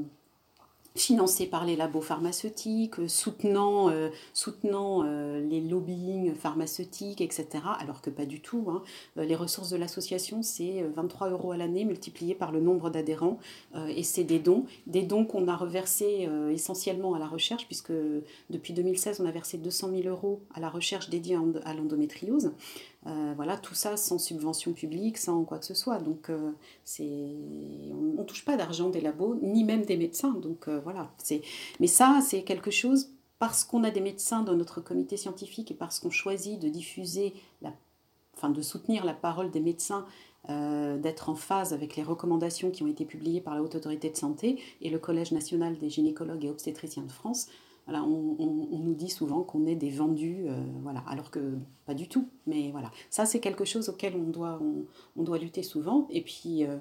[0.95, 4.09] financé par les labos pharmaceutiques, euh, soutenant, euh,
[4.67, 7.47] euh, les lobbying pharmaceutiques, etc.
[7.79, 8.65] Alors que pas du tout.
[8.69, 8.83] Hein.
[9.15, 13.39] Les ressources de l'association, c'est 23 euros à l'année multiplié par le nombre d'adhérents.
[13.87, 14.65] et c'est des dons.
[14.87, 17.93] Des dons qu'on a reversés essentiellement à la recherche, puisque
[18.49, 22.51] depuis 2016, on a versé 200 000 euros à la recherche dédiée à l'endométriose.
[23.05, 25.99] Euh, voilà, tout ça sans subvention publique, sans quoi que ce soit.
[25.99, 26.51] Donc, euh,
[26.99, 30.31] on ne touche pas d'argent des labos, ni même des médecins.
[30.33, 31.11] Donc, euh, voilà.
[31.79, 35.75] Mais ça, c'est quelque chose, parce qu'on a des médecins dans notre comité scientifique et
[35.75, 37.73] parce qu'on choisit de diffuser, la,
[38.35, 40.05] enfin, de soutenir la parole des médecins,
[40.49, 44.17] d'être en phase avec les recommandations qui ont été publiées par la Haute Autorité de
[44.17, 47.47] Santé et le Collège national des gynécologues et obstétriciens de France,
[47.88, 52.27] on, nous dit souvent qu'on est des vendus, euh, voilà, alors que pas du tout.
[52.47, 54.61] Mais voilà, ça c'est quelque chose auquel on doit,
[55.15, 56.07] on, doit lutter souvent.
[56.09, 56.77] Et puis, euh,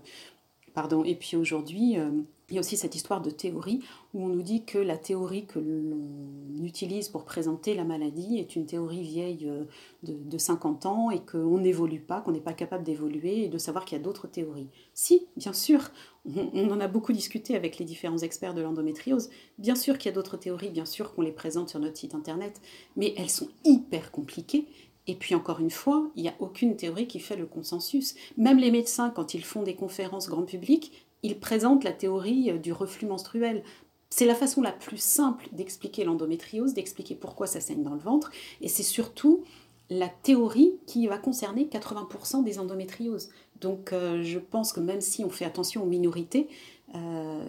[0.75, 2.11] pardon, et puis aujourd'hui, euh,
[2.49, 3.81] il y a aussi cette histoire de théorie
[4.13, 8.57] où on nous dit que la théorie que l'on utilise pour présenter la maladie est
[8.57, 9.65] une théorie vieille euh,
[10.03, 13.87] de, 50 ans et qu'on n'évolue pas, qu'on n'est pas capable d'évoluer et de savoir
[13.87, 14.69] qu'il y a d'autres théories.
[14.93, 15.91] Si, bien sûr,
[16.27, 19.31] on, en a beaucoup discuté avec les différents experts de l'endométriose.
[19.59, 22.15] Bien sûr qu'il y a d'autres théories, bien sûr qu'on les présente sur notre site
[22.15, 22.61] internet,
[22.97, 24.67] mais elles sont hyper compliquées
[25.07, 28.15] et puis encore une fois, il n'y a aucune théorie qui fait le consensus.
[28.37, 32.59] Même les médecins, quand ils font des conférences grand public, il présente la théorie euh,
[32.59, 33.63] du reflux menstruel.
[34.11, 38.31] C'est la façon la plus simple d'expliquer l'endométriose, d'expliquer pourquoi ça saigne dans le ventre,
[38.61, 39.43] et c'est surtout
[39.89, 43.31] la théorie qui va concerner 80% des endométrioses.
[43.61, 46.49] Donc euh, je pense que même si on fait attention aux minorités,
[46.95, 47.45] euh,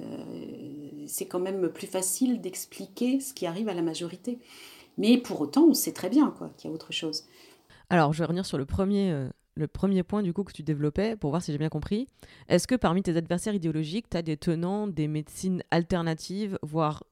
[1.06, 4.40] c'est quand même plus facile d'expliquer ce qui arrive à la majorité.
[4.98, 7.26] Mais pour autant, on sait très bien qu'il y a autre chose.
[7.94, 9.16] Alors, je vais revenir sur le premier,
[9.54, 12.08] le premier point du coup que tu développais, pour voir si j'ai bien compris,
[12.50, 17.04] est-ce que parmi tes adversaires idéologiques, tu as des tenants des médecines alternatives, voire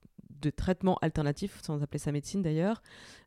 [0.41, 2.81] de traitement alternatif, sans appeler ça médecine d'ailleurs.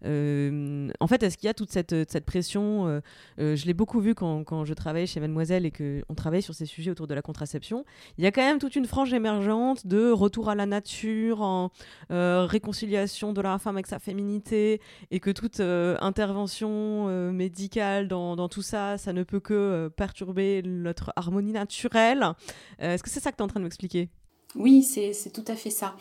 [0.05, 3.01] Euh, en fait, est-ce qu'il y a toute cette, cette pression euh,
[3.39, 6.55] euh, Je l'ai beaucoup vu quand, quand, je travaillais chez Mademoiselle et qu'on travaillait sur
[6.55, 7.85] ces sujets autour de la contraception.
[8.19, 11.71] Il y a quand même toute une frange émergente de retour à la nature, en
[12.11, 18.63] réconciliation de la femme avec sa féminité, et que toute intervention médicale dans, dans, tout
[18.63, 22.25] ça, ça ne peut que perturber notre harmonie naturelle.
[22.79, 24.09] est-ce que c'est ça que tu es en train de m'expliquer?
[24.57, 25.97] Oui, c'est tout à fait ça.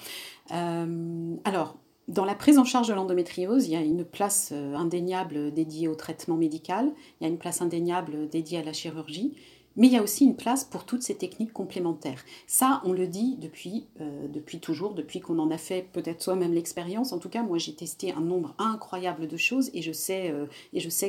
[0.51, 1.78] Euh, alors,
[2.08, 5.88] dans la prise en charge de l'endométriose, il y a une place euh, indéniable dédiée
[5.88, 9.34] au traitement médical, il y a une place indéniable dédiée à la chirurgie,
[9.76, 12.24] mais il y a aussi une place pour toutes ces techniques complémentaires.
[12.45, 14.28] Ça, on le dit depuis, euh,
[14.62, 17.12] toujours, depuis qu'on en a fait peut-être soi-même l'expérience.
[17.12, 20.32] En tout cas, moi, j'ai testé un nombre incroyable de choses et je sais,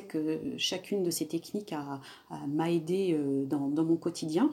[0.09, 1.75] que chacune de ces techniques
[2.49, 3.21] m'a aidé
[3.51, 4.51] dans, mon quotidien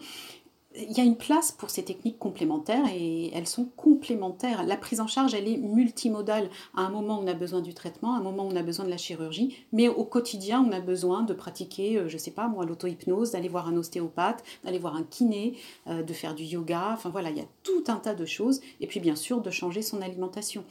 [0.76, 4.64] il y a une place pour ces techniques complémentaires et elles sont complémentaires.
[4.64, 6.50] La prise en charge, elle est multimodale.
[6.76, 8.90] À un moment, on a besoin du traitement, à un moment, on a besoin de
[8.90, 12.48] la chirurgie, mais au quotidien, on a besoin de pratiquer, euh, je ne sais pas,
[12.48, 15.58] moi, l'auto-hypnose, d'aller voir un ostéopathe, d'aller voir un kiné,
[15.88, 16.92] euh, de faire du yoga.
[16.94, 18.62] Enfin voilà, il y a tout un tas de choses.
[18.80, 20.64] Et puis, bien sûr, de changer son alimentation.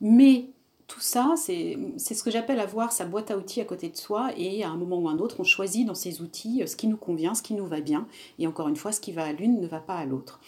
[0.00, 0.46] Mais
[0.86, 4.30] tout ça, c'est ce que j'appelle avoir sa boîte à outils à côté de soi
[4.36, 6.86] et à un moment ou un autre, on choisit dans ces outils euh, ce qui
[6.86, 8.06] nous convient, ce qui nous va bien.
[8.38, 10.40] Et encore une fois, ce qui va à l'une ne va pas à l'autre.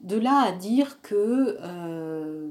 [0.00, 2.50] De là à dire que euh,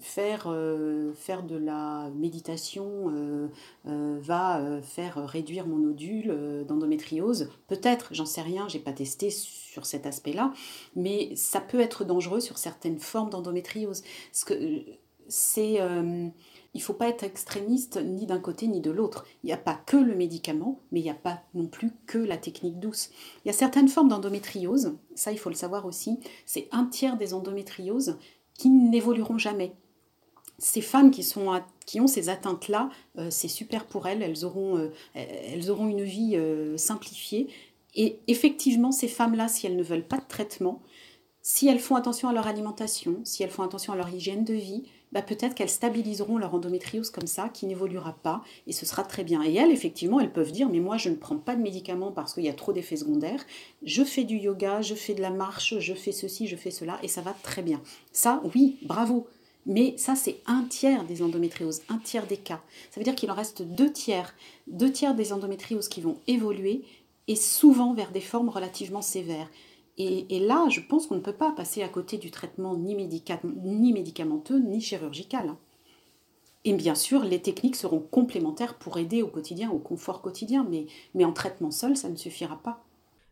[0.00, 3.12] faire, euh, faire de la méditation
[3.84, 10.06] va faire réduire mon nodule d'endométriose, peut-être, j'en sais rien, j'ai pas testé sur cet
[10.06, 10.52] aspect-là,
[10.96, 14.02] mais ça peut être dangereux sur certaines formes d'endométriose.
[15.28, 16.28] C'est euh,
[16.74, 19.24] il faut pas être extrémiste ni d'un côté ni de l'autre.
[19.42, 22.18] Il n'y a pas que le médicament, mais il n'y a pas non plus que
[22.18, 23.10] la technique douce.
[23.44, 27.16] Il y a certaines formes d'endométriose, ça il faut le savoir aussi, c'est un tiers
[27.16, 28.18] des endométrioses
[28.54, 29.72] qui n'évolueront jamais.
[30.58, 31.52] Ces femmes qui, sont,
[31.86, 36.02] qui ont ces atteintes-là, euh, c'est super pour elles, elles auront, euh, elles auront une
[36.02, 36.36] vie
[36.76, 37.48] simplifiée.
[37.94, 40.82] Et effectivement, ces femmes-là, si elles ne veulent pas de traitement,
[41.42, 44.52] si elles font attention à leur alimentation, si elles font attention à leur hygiène de
[44.52, 49.02] vie, bah peut-être qu'elles stabiliseront leur endométriose comme ça, qui n'évoluera pas, et ce sera
[49.02, 49.42] très bien.
[49.42, 52.34] Et elles, effectivement, elles peuvent dire, mais moi, je ne prends pas de médicaments parce
[52.34, 53.44] qu'il y a trop d'effets secondaires,
[53.82, 56.98] je fais du yoga, je fais de la marche, je fais ceci, je fais cela,
[57.02, 57.80] et ça va très bien.
[58.12, 59.26] Ça, oui, bravo.
[59.66, 62.60] Mais ça, c'est un tiers des endométrioses, un tiers des cas.
[62.90, 64.34] Ça veut dire qu'il en reste deux tiers,
[64.66, 66.84] deux tiers des endométrioses qui vont évoluer,
[67.28, 69.50] et souvent vers des formes relativement sévères.
[70.00, 74.58] Et, là, je pense qu'on ne peut pas passer à côté du traitement ni, médicamenteux
[74.60, 75.54] ni chirurgical.
[76.64, 80.68] Et bien sûr, les techniques seront complémentaires pour aider au quotidien, au confort quotidien,
[81.14, 82.84] mais en traitement seul, ça ne suffira pas.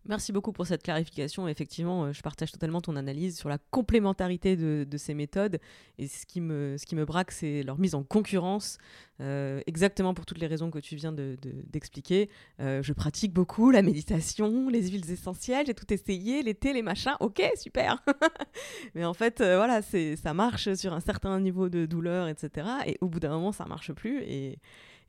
[0.08, 1.48] Merci beaucoup pour cette clarification.
[1.48, 5.58] Effectivement, euh, je partage totalement ton analyse sur la complémentarité de, ces méthodes.
[5.98, 8.78] Et ce qui me, ce qui me braque, c'est leur mise en concurrence,
[9.20, 12.26] euh, exactement pour toutes les raisons que tu viens d'expliquer.
[12.58, 16.72] De, euh, je pratique beaucoup la méditation, les huiles essentielles, j'ai tout essayé, les thés,
[16.72, 17.16] les machins.
[17.20, 18.02] Ok, super.
[18.94, 22.68] Mais en fait, voilà, ça marche sur un certain niveau de douleur, etc.
[22.86, 24.22] Et au bout d'un moment, ça marche plus.
[24.22, 24.58] Et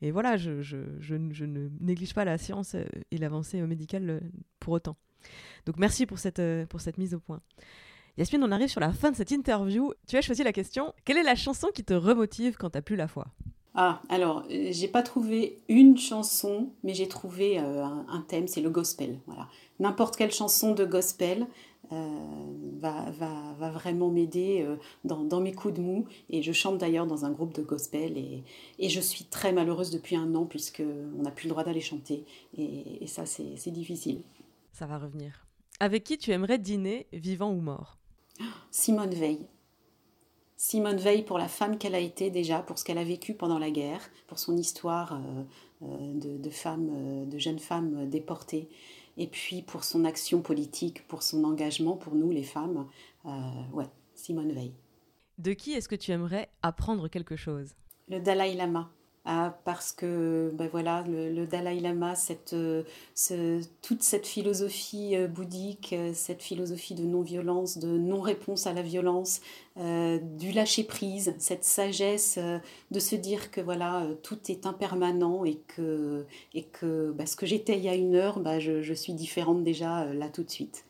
[0.00, 4.20] et voilà, je, je, je, ne néglige pas la science euh, et l'avancée médicale euh,
[4.60, 4.96] pour autant.
[5.66, 7.40] Donc merci pour cette, euh, pour cette mise au point.
[8.16, 9.92] Yasmine, on arrive sur la fin de cette interview.
[10.06, 12.82] Tu as choisi la question quelle est la chanson qui te remotive quand tu n'as
[12.82, 13.26] plus la foi?
[13.74, 19.20] Ah, alors, j'ai pas trouvé une chanson, mais j'ai trouvé un, thème, c'est le gospel.
[19.26, 19.46] Voilà.
[19.78, 21.44] N'importe quelle chanson de gospel, euh,
[21.90, 26.06] va, va, va, vraiment m'aider euh, dans, dans, mes coups de mou.
[26.30, 28.44] Et je chante d'ailleurs dans un groupe de gospel et,
[28.78, 32.24] et je suis très malheureuse depuis un an puisqu'on n'a plus le droit d'aller chanter.
[32.56, 34.22] Et, et ça, c'est difficile.
[34.72, 35.46] Ça va revenir.
[35.80, 37.98] Avec qui tu aimerais dîner, vivant ou mort?
[38.70, 39.46] Simone Veil.
[40.56, 43.60] Simone Veil pour la femme qu'elle a été déjà, pour ce qu'elle a vécu pendant
[43.60, 45.20] la guerre, pour son histoire
[45.82, 48.68] euh, de, de, femme, de jeune femme déportée
[49.18, 52.86] et puis pour son action politique, pour son engagement pour nous les femmes.
[53.26, 53.30] Euh,
[53.72, 54.72] ouais, Simone Veil.
[55.36, 57.74] De qui est-ce que tu aimerais apprendre quelque chose?
[58.08, 58.90] Le Dalai Lama.
[59.24, 62.82] Ah, parce que ben voilà, le, Dalai Lama, cette, euh,
[63.82, 69.40] toute cette philosophie euh, bouddhique, euh, cette philosophie de non-violence, de non-réponse à la violence,
[69.76, 72.36] du lâcher-prise, cette sagesse
[72.90, 77.46] de se dire que voilà, tout est impermanent et que, et que bah, ce que
[77.46, 80.84] j'étais il y a une heure, je, je suis différente déjà là tout de suite.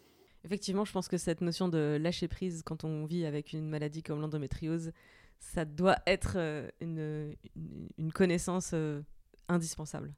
[0.47, 4.22] Effectivement, je pense que cette notion de lâcher-prise quand on vit avec une maladie comme
[4.22, 4.93] l'endométriose,
[5.41, 7.34] ça doit être euh, une,
[7.99, 9.03] une, connaissance euh,
[9.49, 10.12] indispensable.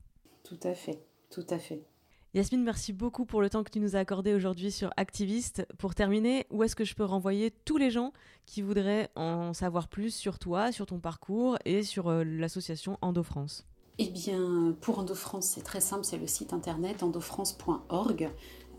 [0.45, 1.85] Tout à fait, tout à fait.
[2.33, 5.67] Yasmine, merci beaucoup pour le temps que tu nous as accordé aujourd'hui sur Activiste.
[5.79, 8.13] Pour terminer, où est-ce que je peux renvoyer tous les gens
[8.47, 13.67] qui voudraient en savoir plus sur toi, sur ton parcours et sur euh, l'association EndoFrance?
[13.99, 18.31] Eh bien, pour EndoFrance, c'est très simple, c'est le site internet endofrance.org.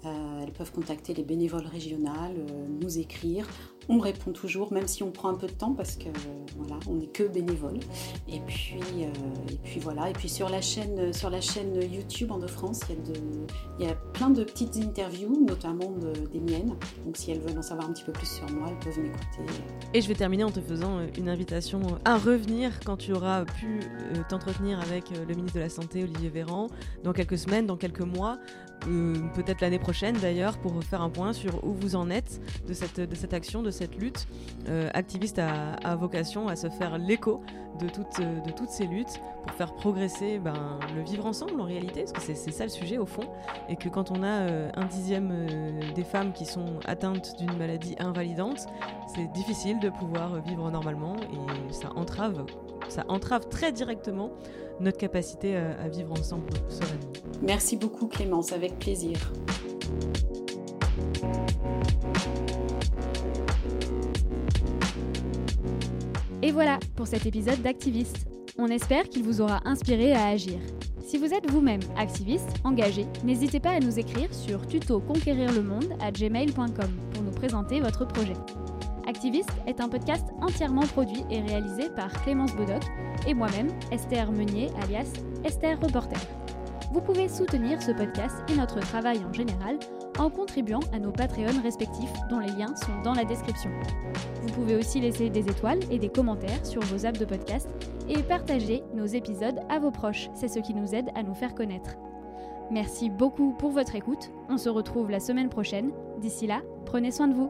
[0.04, 2.36] elles peuvent contacter les bénévoles régionales,
[2.82, 3.48] nous écrire.
[3.90, 6.10] On répond toujours, même si on prend un peu de temps parce que
[6.56, 7.80] voilà, on n'est que bénévole.
[8.28, 10.10] Et puis, euh, et puis voilà.
[10.10, 13.88] Et puis sur la chaîne, sur la chaîne YouTube en de France, il y, a
[13.88, 15.92] y a plein de petites interviews, notamment
[16.32, 16.76] des miennes.
[17.06, 19.62] Donc si elles veulent en savoir un petit peu plus sur moi, elles peuvent m'écouter.
[19.94, 23.46] Et je vais terminer en te faisant euh, une invitation à revenir quand tu auras
[23.46, 26.68] pu euh, t'entretenir avec le ministre de la Santé, Olivier Véran,
[27.04, 28.38] dans quelques semaines, dans quelques mois,
[28.82, 33.00] peut-être l'année prochaine d'ailleurs, pour faire un point sur où vous en êtes de cette,
[33.00, 34.28] de cette action, de cette lutte.
[34.68, 37.42] Euh, activiste a, vocation à se faire l'écho
[37.80, 42.06] de toutes, de toutes ces luttes pour faire progresser ben, le vivre ensemble en réalité,
[42.12, 43.24] parce que c'est ça le sujet au fond,
[43.70, 47.56] et que quand on a euh, un dixième euh, des femmes qui sont atteintes d'une
[47.58, 48.68] maladie invalidante,
[49.14, 52.46] c'est difficile de pouvoir vivre normalement et ça entrave,
[52.88, 54.32] ça entrave très directement
[54.80, 57.12] notre capacité à, à vivre ensemble sereinement.
[57.42, 59.18] Merci beaucoup Clémence, avec plaisir.
[66.42, 68.28] Et voilà pour cet épisode d'Activiste.
[68.58, 70.60] On espère qu'il vous aura inspiré à agir.
[71.06, 75.04] Si vous êtes vous-même activiste, engagé, n'hésitez pas à nous écrire sur tuto
[76.00, 78.36] à gmail.com pour nous présenter votre projet.
[79.08, 82.82] Activiste est un podcast entièrement produit et réalisé par Clémence Bodoc
[83.28, 85.12] et moi-même, Esther Meunier, alias
[85.44, 86.41] Esther Reporter.
[86.92, 89.80] Vous pouvez soutenir ce podcast et notre travail en général
[90.20, 93.70] en contribuant à nos Patreons respectifs dont les liens sont dans la description.
[94.42, 97.70] Vous pouvez aussi laisser des étoiles et des commentaires sur vos apps de podcast
[98.10, 101.56] et partager nos épisodes à vos proches, c'est ce qui nous aide à nous faire
[101.56, 101.96] connaître.
[102.72, 105.92] Merci beaucoup pour votre écoute, on se retrouve la semaine prochaine.
[106.20, 107.50] D'ici là, prenez soin de vous.